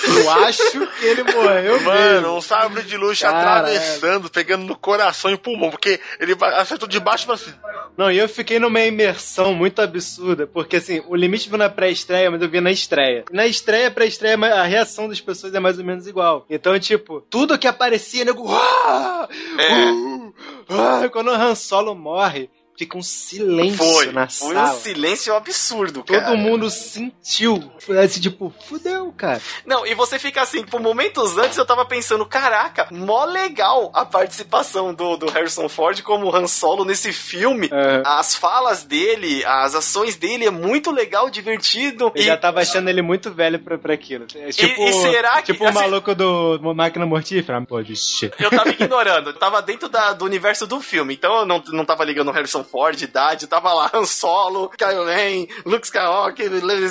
[0.07, 2.38] Eu acho que ele morreu Mano, mesmo.
[2.38, 3.65] um sabre de luz Caralho.
[3.67, 7.57] atravessando, pegando no coração e pulmão, porque ele acertou de baixo pra cima.
[7.97, 12.30] Não, e eu fiquei numa imersão muito absurda, porque assim, o limite viu na pré-estreia,
[12.32, 13.26] mas eu vi na estreia.
[13.32, 16.45] Na estreia, pré-estreia, a reação das pessoas é mais ou menos igual.
[16.49, 18.45] Então, tipo, tudo que aparecia, nego.
[18.49, 19.28] "Ah!
[19.57, 19.86] É.
[19.91, 20.34] Uh!
[20.70, 22.49] Ah!" Quando o Han Solo morre.
[22.80, 24.71] Fica um silêncio Foi, na foi sala.
[24.73, 26.23] um silêncio absurdo, cara.
[26.27, 27.71] Todo mundo sentiu.
[27.80, 29.41] Foi assim, tipo, fudeu, cara.
[29.65, 34.05] Não, e você fica assim, por momentos antes eu tava pensando, caraca, mó legal a
[34.05, 37.69] participação do, do Harrison Ford como Han Solo nesse filme.
[37.71, 38.01] É.
[38.05, 42.05] As falas dele, as ações dele é muito legal, divertido.
[42.15, 44.25] Eu e já tava achando ele muito velho pra, pra aquilo.
[44.36, 47.59] É Tipo, e será que- tipo o assim- maluco do Máquina Mortífera?
[47.67, 48.32] Pô, de shit.
[48.39, 51.84] eu tava ignorando, eu tava dentro da- do universo do filme, então eu não, não
[51.86, 56.49] tava ligando Harrison Ford, idade, tava lá Han Solo, Kylo Ren, Luke Skywalker,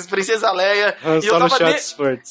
[0.09, 0.95] Princesa Leia.
[1.03, 1.79] Han e eu tava, ne-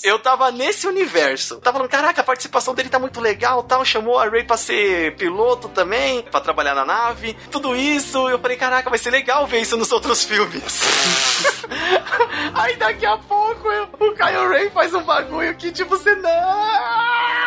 [0.05, 1.57] eu tava nesse universo.
[1.61, 3.85] Tava falando, caraca, a participação dele tá muito legal, tal.
[3.85, 7.37] Chamou a Ray pra ser piloto também, pra trabalhar na nave.
[7.51, 10.81] Tudo isso, eu falei, caraca, vai ser legal ver isso nos outros filmes.
[12.55, 16.29] Aí daqui a pouco eu- o Kylo Ray faz um bagulho que tipo, você não.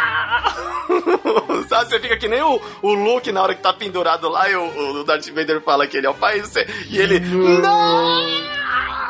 [1.69, 4.55] Sabe, você fica que nem o, o Luke na hora que tá pendurado lá e
[4.55, 7.19] o, o Darth Vader fala que ele é o você- e ele.
[7.19, 8.27] Não!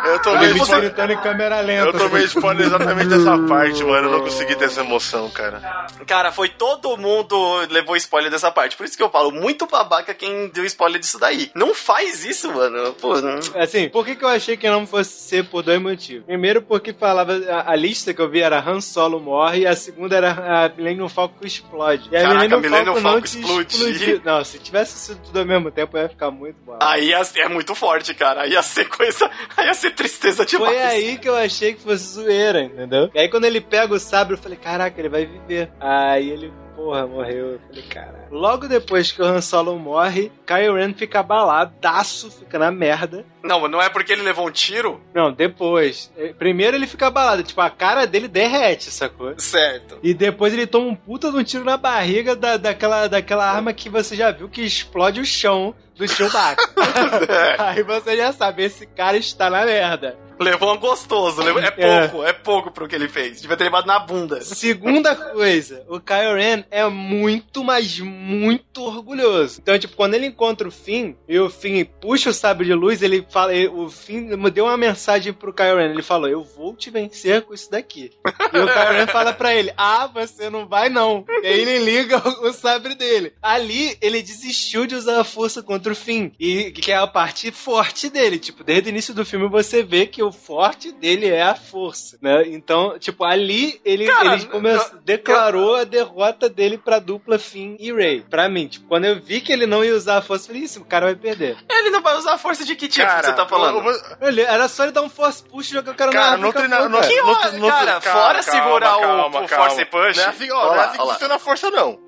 [0.05, 1.87] Eu tomei, me você- gritando em câmera lenta.
[1.87, 4.07] eu tomei spoiler exatamente dessa parte, mano.
[4.07, 5.87] Eu não consegui ter essa emoção, cara.
[6.07, 7.35] Cara, foi todo mundo
[7.69, 8.75] levou spoiler dessa parte.
[8.75, 11.51] Por isso que eu falo, muito babaca quem deu spoiler disso daí.
[11.55, 12.93] Não faz isso, mano.
[12.93, 13.39] Pô, não...
[13.61, 16.25] Assim, por que, que eu achei que não fosse ser por dois motivos?
[16.25, 17.33] Primeiro, porque falava.
[17.49, 20.69] A, a lista que eu vi era Han Solo morre, e a segunda era a
[20.69, 22.09] Millennium Falcon explode.
[22.11, 24.21] E a Caraca, Millennium Millennium Falcon não Falcon explodir.
[24.23, 26.77] Não, se tivesse sido tudo ao mesmo tempo, ia ficar muito bom.
[26.81, 28.41] Aí ia- é muito forte, cara.
[28.41, 29.29] Aí ia ser coisa.
[29.57, 30.73] Aí ia ser tristeza demais.
[30.73, 33.09] Foi aí que eu achei que fosse zoeira, entendeu?
[33.13, 35.69] E aí quando ele pega o sabre, eu falei, caraca, ele vai viver.
[35.79, 36.51] Aí ele,
[36.81, 37.51] porra, morreu.
[37.53, 38.27] Eu falei, cara.
[38.31, 43.23] Logo depois que o Han Solo morre, Kylo Ren fica abaladaço, fica na merda.
[43.43, 45.01] Não, mas não é porque ele levou um tiro?
[45.13, 46.11] Não, depois.
[46.17, 49.33] Eh, Primeiro ele fica abalado, tipo, a cara dele derrete, sacou?
[49.37, 49.99] Certo.
[50.01, 53.73] E depois ele toma um puta de um tiro na barriga da, daquela, daquela arma
[53.73, 56.61] que você já viu que explode o chão do Chewbacca.
[57.59, 60.17] Aí você já sabe, esse cara está na merda.
[60.43, 61.41] Levou um gostoso.
[61.41, 62.07] levou- É É.
[62.07, 63.41] pouco, é pouco pro que ele fez.
[63.41, 64.41] Devia ter levado na bunda.
[64.41, 69.59] Segunda coisa, o Kylo Ren é muito, mas muito orgulhoso.
[69.61, 73.01] Então, tipo, quando ele encontra o Finn e o Finn puxa o sabre de luz,
[73.01, 75.91] ele fala, ele- o Finn deu uma mensagem pro Kylo Ren.
[75.91, 78.11] Ele falou: "Eu vou te vencer com isso daqui".
[78.53, 81.25] E o Kylo Ren fala pra ele: "Ah, você não vai não".
[81.43, 83.33] E aí ele liga o, o sabre dele.
[83.41, 87.51] Ali ele desistiu de usar a força contra o Finn, e que é a parte
[87.51, 88.39] forte dele.
[88.39, 92.17] Tipo, desde o início do filme você vê que o forte dele é a força,
[92.21, 92.43] né?
[92.47, 94.69] Então, tipo, ali ele, Cara, ele come-
[95.03, 98.21] declarou a derrota dele pra dupla Finn e Ray.
[98.29, 100.63] Pra mim, tipo, quando eu vi que ele não ia usar a força, eu falei,
[100.63, 101.57] isso, o cara vai perder.
[101.69, 103.81] Ele não vai usar a força de que tipo cara, que você tá falando?
[104.21, 106.37] eu Ele, era só ele dar um force push e jogar o cara, Cara, na
[106.37, 107.07] não treina- não- cara.
[107.07, 107.35] Que hora,
[107.69, 109.65] cara, calma, fora calma, segurar o- calma, o, calma.
[109.69, 110.17] Force Push.
[110.17, 111.99] Não é assim, ó, Olha não é assim que funciona a força, não.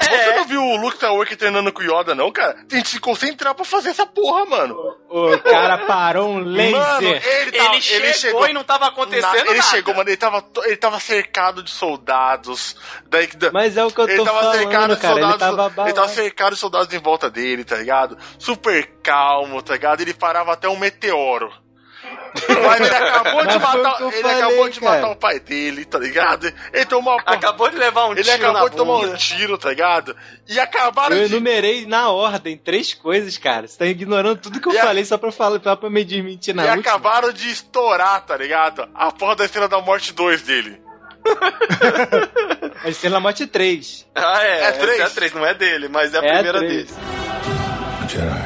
[0.00, 2.54] Você É, não viu o Luke Skywalker treinando com o Yoda, não, cara?
[2.68, 4.74] Tem que se concentrar pra fazer essa porra, mano.
[5.08, 6.72] O cara parou um laser.
[6.80, 9.62] Mano, ele, tava, ele, chegou e não tava acontecendo na- ele nada.
[9.70, 12.74] chegou, mano, ele tava, ele tava cercado de soldados.
[13.10, 15.14] Daí, da- Mas é o que eu ele tô tava cercado falando, de cara.
[15.14, 15.56] Ele soldados.
[15.66, 18.16] tava ele tava cercado de soldados em volta dele, tá ligado?
[18.38, 20.00] Super calmo, tá ligado?
[20.00, 21.52] Ele parava até um meteoro.
[22.62, 24.00] Mas ele acabou de Mas matar.
[24.02, 24.92] Ele falei, acabou de cara.
[24.96, 26.52] matar o pai dele, tá ligado?
[26.72, 29.12] Ele tomou uma Acabou de levar um Ele tiro acabou na de tomar bunda.
[29.12, 30.16] um tiro, tá ligado?
[30.48, 31.34] E acabaram Eu de.
[31.34, 33.68] enumerei na ordem três coisas, cara.
[33.68, 36.04] Você tá ignorando tudo que eu E a- falei só pra, falar, só pra me
[36.04, 36.80] desmentir na E última.
[36.90, 38.88] acabaram de estourar, tá ligado?
[38.94, 40.80] A porra da Estrela da Morte 2 dele.
[42.84, 44.06] A Estrela Morte 3.
[44.14, 44.48] Ah, é.
[44.48, 44.98] É essa três?
[44.98, 46.86] É a três, não é dele, mas é a É a primeira três.
[46.86, 47.00] dele.
[48.08, 48.41] Jedi.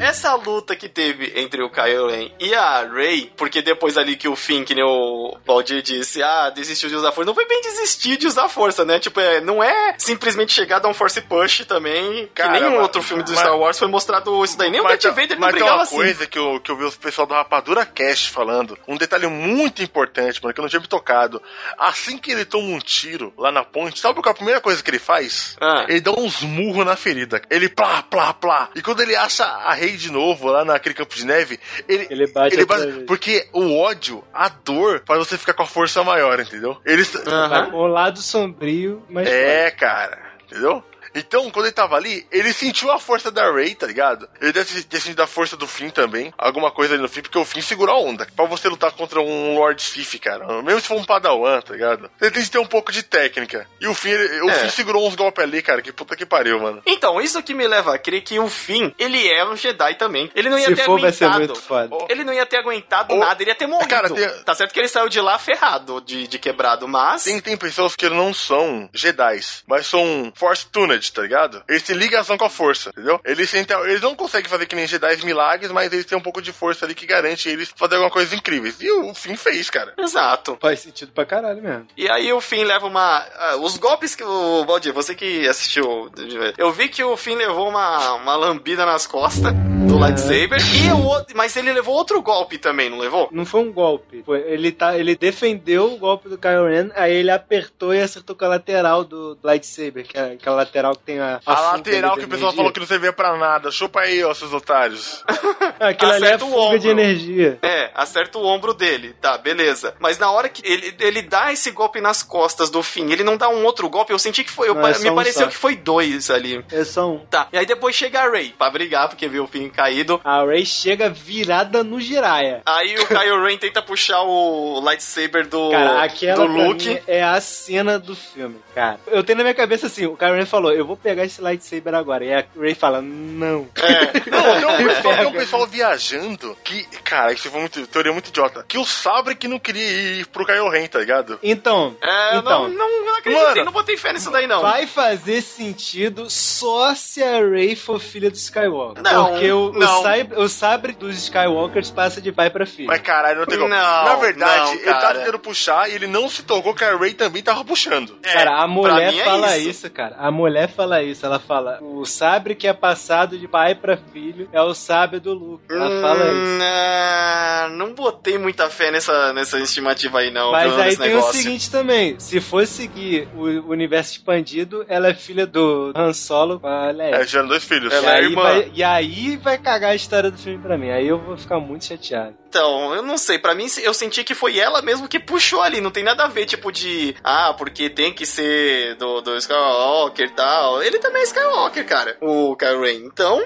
[0.00, 4.28] Essa luta que teve entre o Kylo Ren e a Rey, porque depois ali que
[4.28, 7.60] o Finn, que nem o Valdir disse, ah, desistiu de usar força, não foi bem
[7.62, 8.98] desistir de usar força, né?
[8.98, 12.72] Tipo, é, não é simplesmente chegar a dar um force push também, Cara, que nenhum
[12.74, 14.70] mas- outro filme do mas- Star Wars foi mostrado isso daí.
[14.70, 15.96] Nem o Mas Darth tem- Vader não mas tem brigava uma assim.
[15.96, 19.82] coisa que eu, que eu vi o pessoal do Rapadura Cast falando, um detalhe muito
[19.82, 21.42] importante, mano, que eu não tinha me tocado.
[21.76, 24.82] Assim que ele toma um tiro lá na ponte, sabe qual é a primeira coisa
[24.82, 25.56] que ele faz?
[25.60, 25.84] Ah.
[25.88, 27.40] Ele dá uns murros na ferida.
[27.50, 28.70] Ele plá, plá, plá.
[28.74, 31.58] E quando ele acha a de novo lá naquele campo de neve,
[31.88, 33.06] ele, Ele bate ele vez.
[33.06, 36.76] Porque o ódio, a dor, faz você ficar com a força maior, entendeu?
[36.84, 37.14] Eles.
[37.26, 37.74] Aham.
[37.74, 39.28] O lado sombrio, mas.
[39.28, 40.18] É, cara.
[40.44, 40.82] Entendeu?
[41.14, 44.28] Então, quando ele tava ali, ele sentiu a força da Ray, tá ligado?
[44.40, 46.32] Ele deve ter sentido a força do Finn também.
[46.36, 48.26] Alguma coisa ali no Finn, porque o Finn segurou a onda.
[48.36, 50.62] Pra você lutar contra um Lord Sith, cara.
[50.62, 52.10] Mesmo se for um Padawan, tá ligado?
[52.18, 53.66] Você tem que ter um pouco de técnica.
[53.80, 54.54] E o Finn, ele- o É.
[54.54, 55.82] Finn segurou uns golpes ali, cara.
[55.82, 56.82] Que puta que pariu, mano.
[56.86, 60.30] Então, isso que me leva a crer que o Finn, ele é um Jedi também.
[60.34, 61.52] Ele não ia Se ter for, vai ser aguentado.
[61.52, 62.06] muito foda.
[62.08, 63.88] Ele não ia ter aguentado Ou- nada, ele ia ter morrido.
[63.88, 67.24] Cara, tem- Tá certo que ele saiu de lá ferrado, de, de quebrado, mas.
[67.24, 70.97] Tem, tem pessoas que não são Jedis, mas são Force Tuned.
[70.98, 71.62] Blood, tá ligado?
[71.68, 73.20] Eles têm ligação com a força, entendeu?
[73.24, 76.52] Eles, eles não conseguem fazer que nem Jedi milagres, mas eles têm um pouco de
[76.52, 78.72] força ali que garante eles fazer alguma coisa incrível.
[78.80, 79.94] E o Finn fez, cara.
[79.96, 80.58] Exato.
[80.60, 81.86] Faz sentido pra caralho mesmo.
[81.96, 83.18] E aí o Finn leva uma.
[83.36, 84.64] ah, os golpes que o.
[84.64, 86.10] Valdir, você que assistiu.
[86.56, 89.52] Eu vi que o Finn levou uma, uma lambida nas costas
[89.86, 90.58] do lightsaber.
[90.84, 91.36] E o outro.
[91.36, 93.28] Mas ele levou outro golpe também, não levou?
[93.32, 94.22] Não foi um golpe.
[94.24, 98.34] Foi- ele, tá, ele defendeu o golpe do Kylo Ren, aí ele apertou e acertou
[98.36, 101.40] com a lateral do, do lightsaber, que é aquela lateral que tem a.
[101.46, 102.56] A, lateral que o pessoal energia.
[102.56, 103.70] falou que não servia pra nada.
[103.70, 105.24] Chupa aí, ó, seus otários.
[105.80, 107.02] Aquilo ali é Acerta o fuga de ombro.
[107.02, 107.58] energia.
[107.62, 109.14] É, acerta o ombro dele.
[109.20, 109.94] Tá, beleza.
[109.98, 113.36] Mas na hora que ele, ele dá esse golpe nas costas do Finn, ele não
[113.36, 114.12] dá um outro golpe.
[114.12, 114.68] Eu senti que foi.
[114.68, 115.48] eu Não, é me um pareceu só.
[115.48, 116.64] que foi dois ali.
[116.72, 117.18] É só um.
[117.26, 120.20] Tá, e aí depois chega a Rey pra brigar, porque viu o Finn caído.
[120.24, 122.62] A Ray chega virada no Jiraiya.
[122.66, 126.88] Aí o Kylo Ren tenta puxar o lightsaber do, Cara, aquela do pra Luke.
[126.88, 128.98] mim é a cena do filme, cara.
[129.08, 131.94] Eu tenho na minha cabeça assim, o Kylo Ren falou, eu vou pegar esse lightsaber
[131.94, 132.24] agora.
[132.24, 133.68] E a Ray fala, não.
[133.76, 134.30] É.
[134.30, 138.28] Não, tem um, pessoal, tem um pessoal viajando que, cara, isso foi muito, teoria muito
[138.28, 138.64] idiota.
[138.66, 139.82] Que o Sabre que não queria
[140.20, 141.38] ir pro Kylo Ren, tá ligado?
[141.42, 143.64] Então, É, então não, não, não acreditei, Mano.
[143.64, 144.60] não botei fé nisso daí, não.
[144.62, 149.02] vai fazer sentido só se a Ray for filha do Skywalker.
[149.02, 150.02] Não, Porque o, o, não.
[150.02, 152.88] sabre, o sabre dos Skywalkers passa de pai pra filho.
[152.88, 153.68] Mas caralho, não tem como.
[153.70, 156.96] Não, Na verdade, não, ele tá tentando puxar e ele não se tocou que a
[156.96, 158.18] Ray também tava puxando.
[158.22, 159.68] É, Cara, a mulher é fala isso.
[159.70, 159.90] isso.
[159.90, 160.16] cara.
[160.18, 161.24] A mulher fala isso.
[161.24, 165.32] Ela fala: o sabre que é passado de pai pra filho é o sabre do
[165.32, 165.64] Luke.
[165.68, 166.34] Ela fala isso.
[166.34, 170.52] Hum, ah, não botei muita fé nessa, nessa estimativa aí, não.
[170.52, 171.30] Mas aí tem negócio.
[171.30, 176.60] o seguinte também: se for seguir o universo expandido, ela é filha do Han Solo
[176.60, 177.16] com a Leia.
[177.16, 177.92] É, tiveram dois filhos.
[177.92, 178.42] E Ela é aí, irmã.
[178.42, 180.90] vai, e aí vai cagar a história do filme pra mim.
[180.90, 182.34] Aí eu vou ficar muito chateado.
[182.48, 185.80] Então, eu não sei, pra mim eu senti que foi ela mesmo que puxou ali,
[185.80, 187.14] não tem nada a ver, tipo, de.
[187.22, 190.82] Ah, porque tem que ser do, do Skywalker e tal.
[190.82, 192.94] Ele também é Skywalker, cara, o Kylo Ren.
[193.04, 193.38] Então,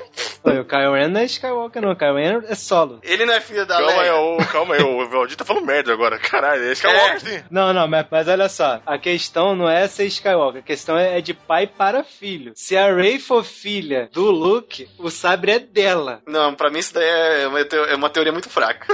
[0.45, 1.91] Oi, o Kylo Ren não é Skywalker, não.
[1.93, 3.01] O Kylo Ren é solo.
[3.03, 4.17] ele não é filho da Calma aí, Leia.
[4.17, 6.19] ô, calma aí, o Valdir tá falando merda agora.
[6.19, 7.19] Caralho, é o É.
[7.19, 7.43] Sim.
[7.51, 8.81] Não, não, mas, mas olha só.
[8.87, 10.61] A questão não é ser Skywalker.
[10.61, 12.53] A questão é, é de pai para filho.
[12.55, 16.23] Se a Rey for filha do Luke, o sabre é dela.
[16.27, 18.92] Não, pra mim isso daí é teo- é uma teoria muito fraca.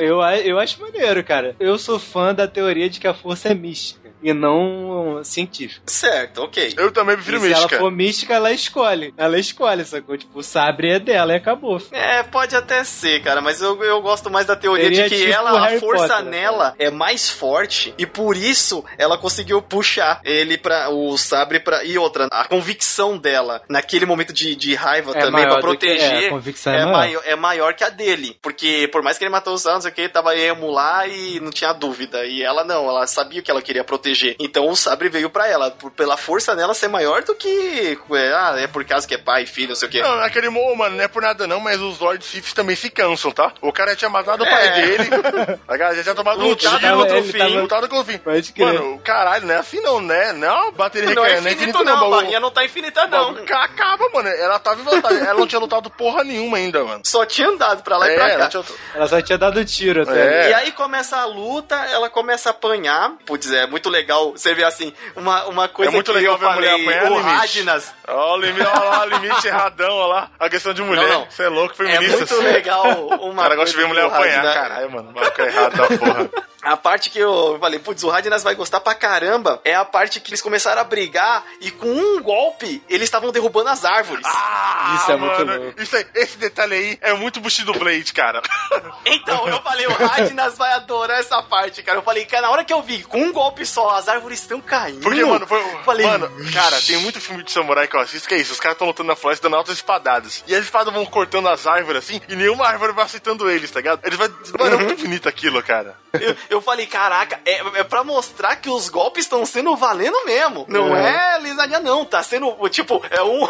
[0.00, 1.56] Eu, eu acho maneiro, cara.
[1.58, 5.82] Eu sou fã da teoria de que a força é mística e não científica.
[5.86, 6.74] certo, ok.
[6.76, 7.78] Eu também E prefiro se ela mística.
[7.78, 9.14] for mística, ela escolhe.
[9.16, 10.16] Ela escolhe, sacou?
[10.16, 11.80] Tipo, o sabre é dela e acabou.
[11.92, 15.20] É, pode até ser, cara, mas eu, eu gosto mais da teoria Seria de que
[15.22, 19.18] tipo ela, a Harry força Potter, né, nela é mais forte e por isso ela
[19.18, 21.84] conseguiu puxar ele para o sabre pra.
[21.84, 25.86] E outra, a convicção dela naquele momento de, de raiva É também pra do que-
[25.86, 26.96] é, proteger a convicção é é, maior.
[26.96, 28.36] maior, é maior que a dele.
[28.42, 31.72] Porque por mais que ele matou os anos, que tava emo lá e não tinha
[31.72, 32.24] dúvida.
[32.26, 34.05] E ela não, ela sabia que ela queria proteger.
[34.38, 37.98] Então o sabre veio pra ela, por- pela força nela ser maior do que.
[38.12, 40.02] É, ah, é por causa que é pai, filho, não sei o quê.
[40.02, 42.90] Não, aquele mo, mano, não é por nada não, mas os Lord Sith também se
[42.90, 43.52] cansam, tá?
[43.60, 44.72] O cara já tinha matado o pai É.
[44.72, 45.10] dele.
[45.68, 47.38] A galera já tinha tomado um Lutado tiro, contra o ele fim.
[47.38, 48.18] tava- lutado com o fim.
[48.18, 48.66] Pode crer.
[48.66, 50.32] Mano, caralho, não é assim não, né?
[50.32, 53.06] Não é uma bateria Não é recarregada, infinito, não, a bagulho- barrinha não tá infinita,
[53.06, 53.36] não.
[53.50, 54.28] Acaba, mano.
[54.28, 55.18] Ela tava em vantagem.
[55.20, 57.00] Ela não tinha lutado porra nenhuma ainda, mano.
[57.04, 58.48] Só tinha andado pra lá e É, pra ela cá.
[58.48, 58.64] tinha...
[58.94, 60.46] Ela só tinha dado tiro até.
[60.46, 60.50] É.
[60.50, 63.12] E aí começa a luta, ela começa a apanhar.
[63.24, 64.32] Putz, é muito legal.
[64.32, 66.84] Você vê assim, uma, uma coisa É muito que legal eu ver a mulher falei,
[66.98, 67.58] apanhar, o limite.
[67.58, 67.94] Radnas.
[68.08, 70.30] Ó, o limite, ó lá, o limite erradão, ó lá.
[70.38, 71.06] A questão de mulher.
[71.08, 71.30] Não, não.
[71.30, 72.16] Você é louco, É feminista.
[72.18, 72.86] muito legal
[73.20, 75.12] O uma cara gosta de ver mulher o apanhar, Radnas- caralho, mano.
[75.12, 76.30] Maluco é errado da porra.
[76.62, 80.18] A parte que eu falei, putz, o Radnas vai gostar pra caramba é a parte
[80.18, 84.26] que eles começaram a brigar e com um golpe eles estavam derrubando as árvores.
[84.26, 85.80] Ah, Isso é muito mano, louco.
[85.80, 88.42] Isso aí, esse detalhe aí é muito Bushido Blade, cara.
[89.04, 91.98] Então, eu falei, o Radnas vai adorar essa parte, cara.
[91.98, 94.60] Eu falei, cara, na hora que eu vi, com um golpe só, as árvores estão
[94.60, 95.00] caindo.
[95.00, 95.62] Porque, mano, foi.
[95.84, 98.52] Falei, mano, cara, tem muito filme de samurai que eu assisto que é isso.
[98.52, 100.44] Os caras estão lutando na floresta dando altas espadadas.
[100.46, 103.80] E as espadas vão cortando as árvores assim, e nenhuma árvore vai aceitando eles, tá
[103.80, 104.00] ligado?
[104.04, 104.28] Eles vai.
[104.58, 105.96] Mano, é muito bonito aquilo, cara.
[106.12, 110.64] Eu, eu falei, caraca, é, é pra mostrar que os golpes estão sendo valendo mesmo.
[110.68, 112.04] Não é, lisadinha, não.
[112.04, 113.48] Tá sendo, tipo, é um,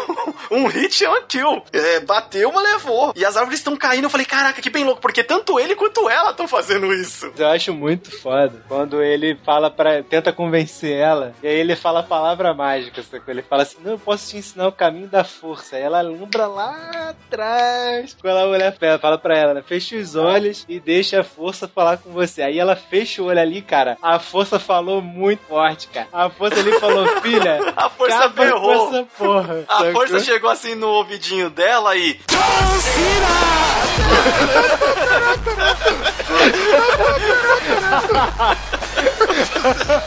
[0.51, 1.63] um hit and kill.
[1.71, 3.13] É, bateu, mas levou.
[3.15, 4.05] E as árvores estão caindo.
[4.05, 7.31] Eu falei, caraca, que bem louco, porque tanto ele quanto ela estão fazendo isso.
[7.37, 11.99] Eu acho muito foda quando ele fala para tenta convencer ela, e aí ele fala
[12.01, 13.33] a palavra mágica, sacou?
[13.33, 15.75] Ele fala assim: Não, eu posso te ensinar o caminho da força.
[15.75, 16.75] Aí ela lembra lá
[17.09, 18.15] atrás.
[18.19, 19.63] Quando a mulher fala- fala pra ela, né?
[19.65, 22.41] Fecha os olhos e deixa a força falar com você.
[22.41, 23.97] Aí ela fecha o olho ali, cara.
[24.01, 26.07] A força falou muito forte, cara.
[26.11, 28.89] A força ali falou: Filha, A força acaba berrou.
[28.89, 29.65] com essa porra.
[29.67, 29.91] A sacou?
[29.93, 32.19] força chegou assim no ouvidinho dela e.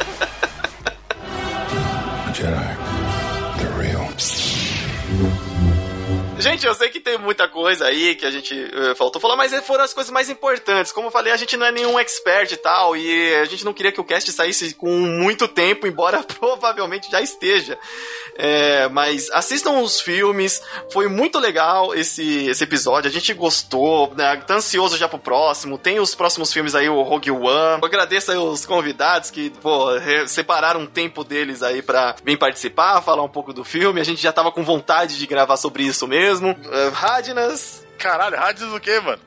[2.41, 2.77] Jedi.
[3.59, 5.50] The real.
[6.51, 9.53] Gente, eu sei que tem muita coisa aí que a gente uh, faltou falar, mas
[9.67, 10.91] foram as coisas mais importantes.
[10.91, 13.75] Como eu falei, a gente não é nenhum expert e tal, e a gente não
[13.75, 17.79] queria que o cast saísse com muito tempo, embora provavelmente já esteja.
[18.37, 24.37] É, mas assistam os filmes, foi muito legal esse, esse episódio, a gente gostou, né?
[24.37, 27.83] tá ansioso já pro próximo, tem os próximos filmes aí, o Rogue One.
[27.83, 29.89] Eu agradeço aí os convidados que, pô,
[30.27, 34.23] separaram um tempo deles aí pra vir participar, falar um pouco do filme, a gente
[34.23, 36.30] já tava com vontade de gravar sobre isso mesmo.
[36.39, 39.21] Uh, Radnas, Caralho, Radnas o quê, mano?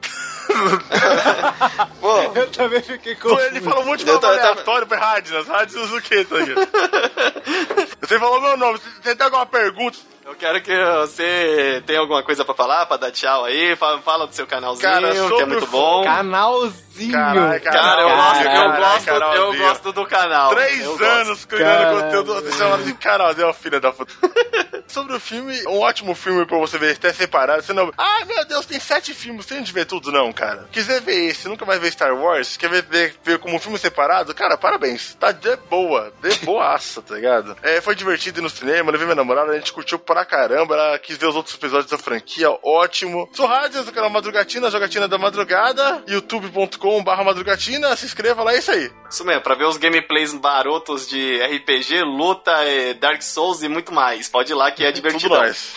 [1.99, 3.39] Pô, Eu também fiquei com.
[3.39, 5.47] Ele falou muito de Eu nome aleatório pra Radnas.
[5.47, 6.67] Radnas o quê, tá ligado?
[8.01, 8.79] Você falou meu nome.
[9.01, 9.97] Você tem alguma pergunta?
[10.25, 10.71] Eu quero que
[11.01, 14.89] você tenha alguma coisa pra falar, pra dar tchau aí, fala, fala do seu canalzinho,
[14.89, 16.03] Cara, que é muito bom.
[16.03, 17.11] Canalzinho.
[17.11, 19.63] Caralho, Cara, eu gosto, eu gosto, eu Carolzinho.
[19.67, 20.49] gosto do canal.
[20.55, 21.03] Três Eu gosto.
[21.05, 22.03] anos criando Caralho.
[22.03, 22.33] conteúdo.
[22.35, 24.13] Você chama de Carol, deu filha da puta.
[24.87, 27.63] Sobre o filme, um ótimo filme pra você ver até separado.
[27.63, 27.91] Você não.
[27.97, 29.45] Ah, meu Deus, tem sete filmes.
[29.45, 30.67] Você não de ver tudo, não, cara.
[30.71, 33.79] Quiser ver esse, nunca vai ver Star Wars, quer ver, ver, ver como um filme
[33.79, 35.15] separado, cara, parabéns.
[35.19, 37.57] Tá de boa, de boaça, tá ligado?
[37.63, 40.75] É, foi divertido ir no cinema, levei minha namorada, a gente curtiu pra caramba.
[40.75, 43.29] Ela quis ver os outros episódios da franquia, ótimo.
[43.33, 47.95] Sou Rádios do canal Madrugatina, Jogatina da Madrugada, youtube.com/barra Madrugatina.
[47.95, 48.91] Se inscreva lá, é isso aí.
[49.09, 53.93] Isso mesmo, pra ver os gameplays barotos de RPG, luta, eh, Dark Souls e muito
[53.93, 54.27] mais.
[54.27, 55.35] Pode ir lá que é Tudo divertido.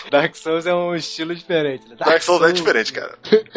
[0.09, 1.87] Dark Souls é um estilo diferente.
[1.87, 1.95] né?
[1.97, 3.17] Dark Souls é diferente, cara.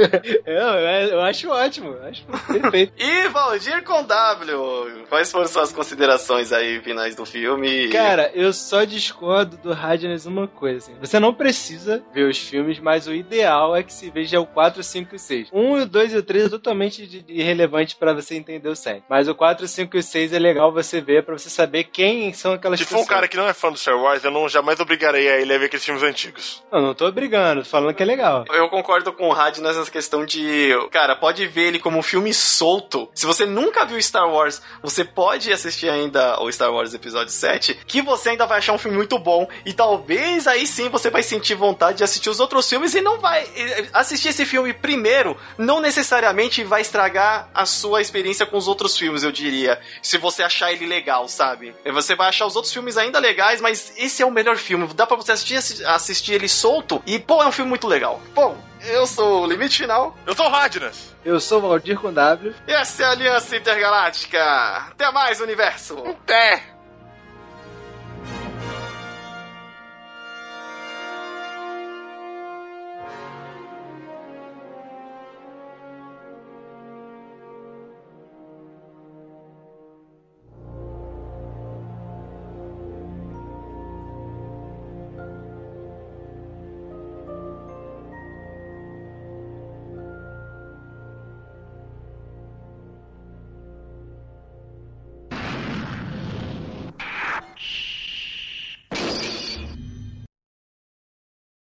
[0.47, 1.93] Eu, eu, eu acho ótimo.
[1.95, 2.93] eu Acho perfeito.
[3.01, 7.89] E Valdir com W, quais foram suas considerações aí finais do filme?
[7.89, 10.95] Cara, eu só discordo do Radness uma coisa, assim.
[11.01, 14.83] Você não precisa ver os filmes, mas o ideal é que se veja o 4,
[14.83, 15.49] 5 e 6.
[15.53, 18.77] 1, o 2 e o 3 é totalmente de- de irrelevante pra você entender o
[18.77, 19.03] 7.
[19.09, 22.53] Mas o 4, 5 e 6 é legal você ver pra você saber quem são
[22.55, 23.07] aquelas Se for pessoas.
[23.07, 25.55] um cara que não é fã do Star Wars, eu não jamais obrigarei a ele
[25.55, 26.63] a ver aqueles filmes antigos.
[26.73, 28.45] Não, não tô brigando, tô falando que é legal.
[28.53, 32.33] Eu concordo com o Rad nessa questão de, cara, pode ver ele como um filme
[32.33, 33.09] solto.
[33.15, 37.75] Se você nunca viu Star Wars, você pode assistir ainda o Star Wars Episódio 7,
[37.87, 39.49] que você ainda vai achar um filme muito bom.
[39.65, 43.19] E talvez aí sim você vai sentir vontade de assistir os outros filmes e não
[43.21, 43.47] vai.
[43.93, 49.23] Assistir esse filme primeiro não necessariamente vai estragar a sua experiência com os outros filmes,
[49.23, 49.81] eu diria.
[50.03, 51.75] Se você achar ele legal, sabe?
[51.93, 54.87] Você vai achar os outros filmes ainda legais, mas esse é o melhor filme.
[54.95, 58.21] Dá pra você assistir, assistir ele solto e, pô, é um filme muito legal.
[58.35, 60.17] Bom, eu sou o Limite Final.
[60.27, 61.15] Eu sou o Radnas.
[61.25, 62.55] Eu sou o Valdir com W.
[62.67, 64.43] E essa é a Aliança Intergaláctica.
[64.91, 65.99] Até mais, universo!
[66.07, 66.80] Até!